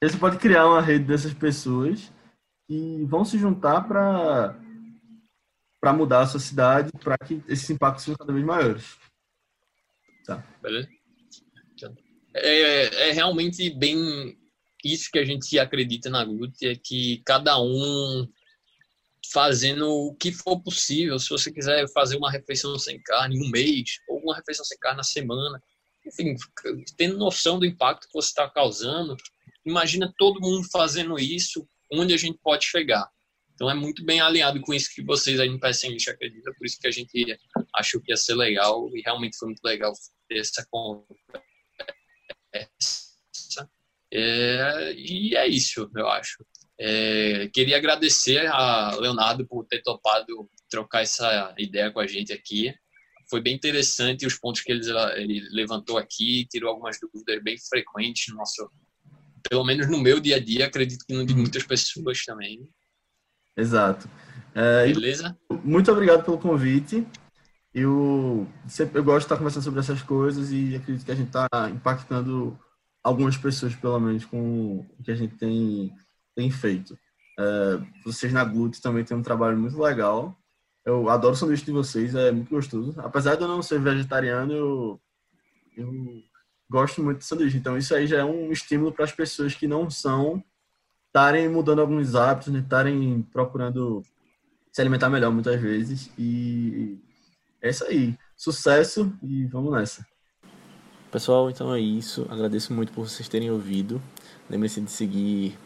Você 0.04 0.18
pode 0.18 0.38
criar 0.40 0.68
uma 0.68 0.82
rede 0.82 1.06
dessas 1.06 1.34
pessoas 1.34 2.12
que 2.68 3.04
vão 3.06 3.24
se 3.24 3.38
juntar 3.38 3.88
para 3.88 4.60
para 5.80 5.94
mudar 5.94 6.22
a 6.22 6.28
sua 6.28 6.40
cidade, 6.40 6.92
para 7.04 7.18
que 7.18 7.42
esses 7.48 7.70
impactos 7.70 8.04
sejam 8.04 8.18
cada 8.18 8.34
vez 8.34 8.46
maiores. 8.46 8.98
Tá. 10.26 10.44
Beleza? 10.62 10.90
É, 12.34 13.10
é, 13.10 13.12
realmente 13.12 13.70
bem 13.70 14.38
isso 14.84 15.10
que 15.12 15.20
a 15.20 15.26
gente 15.26 15.58
acredita 15.58 16.10
na 16.10 16.24
GUT, 16.24 16.66
é 16.66 16.76
que 16.76 17.22
cada 17.26 17.60
um 17.60 18.28
fazendo 19.32 19.90
o 19.90 20.16
que 20.16 20.32
for 20.32 20.62
possível. 20.62 21.20
Se 21.20 21.30
você 21.30 21.52
quiser 21.52 21.88
fazer 21.90 22.18
uma 22.18 22.32
refeição 22.32 22.78
sem 22.78 23.02
carne 23.02 23.40
um 23.40 23.50
mês, 23.50 24.00
ou 24.08 24.20
uma 24.20 24.36
refeição 24.36 24.64
sem 24.64 24.78
carne 24.78 24.98
na 24.98 25.04
semana, 25.04 25.62
enfim, 26.06 26.36
tendo 26.96 27.18
noção 27.18 27.60
do 27.60 27.66
impacto 27.66 28.08
que 28.08 28.14
você 28.14 28.30
está 28.30 28.50
causando, 28.50 29.16
imagina 29.66 30.14
todo 30.18 30.40
mundo 30.40 30.68
fazendo 30.72 31.20
isso, 31.20 31.68
onde 31.92 32.14
a 32.14 32.18
gente 32.18 32.40
pode 32.42 32.66
chegar. 32.66 33.10
Então 33.58 33.72
é 33.72 33.74
muito 33.74 34.06
bem 34.06 34.22
alinhado 34.22 34.62
com 34.62 34.72
isso 34.72 34.94
que 34.94 35.02
vocês 35.04 35.40
aí 35.40 35.50
no 35.50 35.58
Lixo 35.58 36.12
acreditam, 36.12 36.54
por 36.54 36.68
isso 36.68 36.78
que 36.80 36.88
a 36.88 36.92
gente 36.92 37.40
achou 37.74 38.00
que 38.00 38.12
ia 38.12 38.16
ser 38.16 38.36
legal 38.36 38.88
e 38.96 39.02
realmente 39.02 39.36
foi 39.36 39.48
muito 39.48 39.64
legal 39.64 39.92
ter 40.30 40.38
essa 40.38 40.64
conversa. 40.70 41.08
É, 44.14 44.94
e 44.96 45.36
é 45.36 45.48
isso, 45.48 45.90
eu 45.96 46.08
acho. 46.08 46.46
É, 46.80 47.50
queria 47.52 47.78
agradecer 47.78 48.46
a 48.46 48.96
Leonardo 48.96 49.48
por 49.48 49.66
ter 49.66 49.82
topado 49.82 50.48
trocar 50.70 51.02
essa 51.02 51.56
ideia 51.58 51.92
com 51.92 52.00
a 52.00 52.06
gente 52.06 52.32
aqui. 52.32 52.72
Foi 53.28 53.42
bem 53.42 53.56
interessante 53.56 54.28
os 54.28 54.38
pontos 54.38 54.62
que 54.62 54.72
ele, 54.72 54.88
ele 55.16 55.50
levantou 55.50 55.98
aqui, 55.98 56.46
tirou 56.48 56.70
algumas 56.70 57.00
dúvidas 57.00 57.42
bem 57.42 57.58
frequentes 57.58 58.28
no 58.30 58.36
nosso, 58.36 58.70
pelo 59.50 59.66
menos 59.66 59.90
no 59.90 59.98
meu 59.98 60.20
dia 60.20 60.36
a 60.36 60.40
dia, 60.40 60.68
acredito 60.68 61.04
que 61.08 61.14
no 61.16 61.26
de 61.26 61.34
muitas 61.34 61.64
pessoas 61.64 62.24
também. 62.24 62.70
Exato. 63.58 64.08
É, 64.54 64.86
Beleza? 64.94 65.36
Muito 65.64 65.92
obrigado 65.92 66.24
pelo 66.24 66.38
convite. 66.38 67.06
Eu, 67.74 68.48
sempre, 68.68 69.00
eu 69.00 69.04
gosto 69.04 69.20
de 69.20 69.26
estar 69.26 69.38
conversando 69.38 69.64
sobre 69.64 69.80
essas 69.80 70.02
coisas 70.02 70.52
e 70.52 70.76
acredito 70.76 71.06
que 71.06 71.12
a 71.12 71.16
gente 71.16 71.28
está 71.28 71.48
impactando 71.72 72.58
algumas 73.04 73.38
pessoas, 73.38 73.76
pelo 73.76 74.00
menos, 74.00 74.26
com 74.26 74.86
o 74.98 75.04
que 75.04 75.12
a 75.12 75.16
gente 75.16 75.36
tem, 75.36 75.94
tem 76.36 76.50
feito. 76.52 76.98
É, 77.40 77.80
vocês 78.04 78.32
na 78.34 78.44
Glute 78.44 78.82
também 78.82 79.04
têm 79.04 79.18
um 79.18 79.24
trabalho 79.24 79.58
muito 79.58 79.80
legal. 79.80 80.38
Eu 80.86 81.10
adoro 81.10 81.34
o 81.34 81.38
sanduíche 81.38 81.66
de 81.66 81.72
vocês, 81.72 82.16
é 82.16 82.32
muito 82.32 82.50
gostoso. 82.50 83.00
Apesar 83.00 83.36
de 83.36 83.42
eu 83.42 83.48
não 83.48 83.62
ser 83.62 83.80
vegetariano, 83.80 84.54
eu, 84.54 85.02
eu 85.76 85.94
gosto 86.70 87.04
muito 87.04 87.20
de 87.20 87.26
sanduíche. 87.26 87.58
Então, 87.58 87.78
isso 87.78 87.94
aí 87.94 88.08
já 88.08 88.20
é 88.20 88.26
um 88.26 88.52
estímulo 88.52 88.92
para 88.92 89.06
as 89.06 89.12
pessoas 89.12 89.54
que 89.54 89.68
não 89.68 89.90
são 89.90 90.44
estarem 91.18 91.50
mudando 91.50 91.80
alguns 91.80 92.14
hábitos, 92.14 92.54
estarem 92.54 93.18
né? 93.18 93.24
procurando 93.34 94.04
se 94.72 94.80
alimentar 94.80 95.10
melhor 95.10 95.32
muitas 95.32 95.60
vezes. 95.60 96.12
E 96.18 97.00
é 97.60 97.70
isso 97.70 97.84
aí. 97.86 98.16
Sucesso 98.36 99.12
e 99.24 99.46
vamos 99.46 99.74
nessa. 99.74 100.06
Pessoal, 101.12 101.50
então 101.50 101.74
é 101.74 101.80
isso. 101.80 102.28
Agradeço 102.30 102.72
muito 102.72 102.94
por 102.94 103.08
vocês 103.10 103.28
terem 103.28 103.50
ouvido. 103.50 104.00
Lembre-se 104.48 104.80
de 104.80 104.92
seguir 104.92 105.58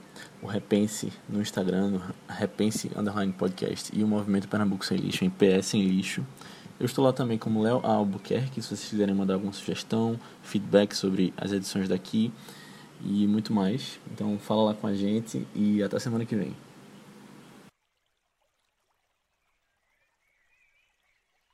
o 0.41 0.47
Repense 0.47 1.11
no 1.27 1.41
Instagram, 1.41 1.89
no 1.89 2.01
Repense 2.29 2.89
Underline 2.95 3.33
Podcast 3.33 3.91
e 3.93 4.01
o 4.05 4.07
Movimento 4.07 4.47
Pernambuco 4.47 4.85
Sem 4.85 4.97
Lixo, 4.97 5.25
em 5.25 5.29
PS 5.29 5.65
Sem 5.65 5.81
Lixo. 5.85 6.25
Eu 6.79 6.85
estou 6.85 7.03
lá 7.03 7.11
também 7.11 7.37
como 7.37 7.61
Léo 7.61 7.81
Albuquerque, 7.83 8.61
se 8.61 8.69
vocês 8.69 8.89
quiserem 8.89 9.13
mandar 9.13 9.33
alguma 9.33 9.51
sugestão, 9.51 10.17
feedback 10.41 10.95
sobre 10.95 11.33
as 11.35 11.51
edições 11.51 11.89
daqui 11.89 12.31
e 13.03 13.27
muito 13.27 13.53
mais. 13.53 13.99
Então 14.13 14.37
fala 14.39 14.63
lá 14.63 14.73
com 14.73 14.87
a 14.87 14.93
gente 14.93 15.45
e 15.55 15.81
até 15.81 15.99
semana 15.99 16.25
que 16.25 16.35
vem. 16.35 16.55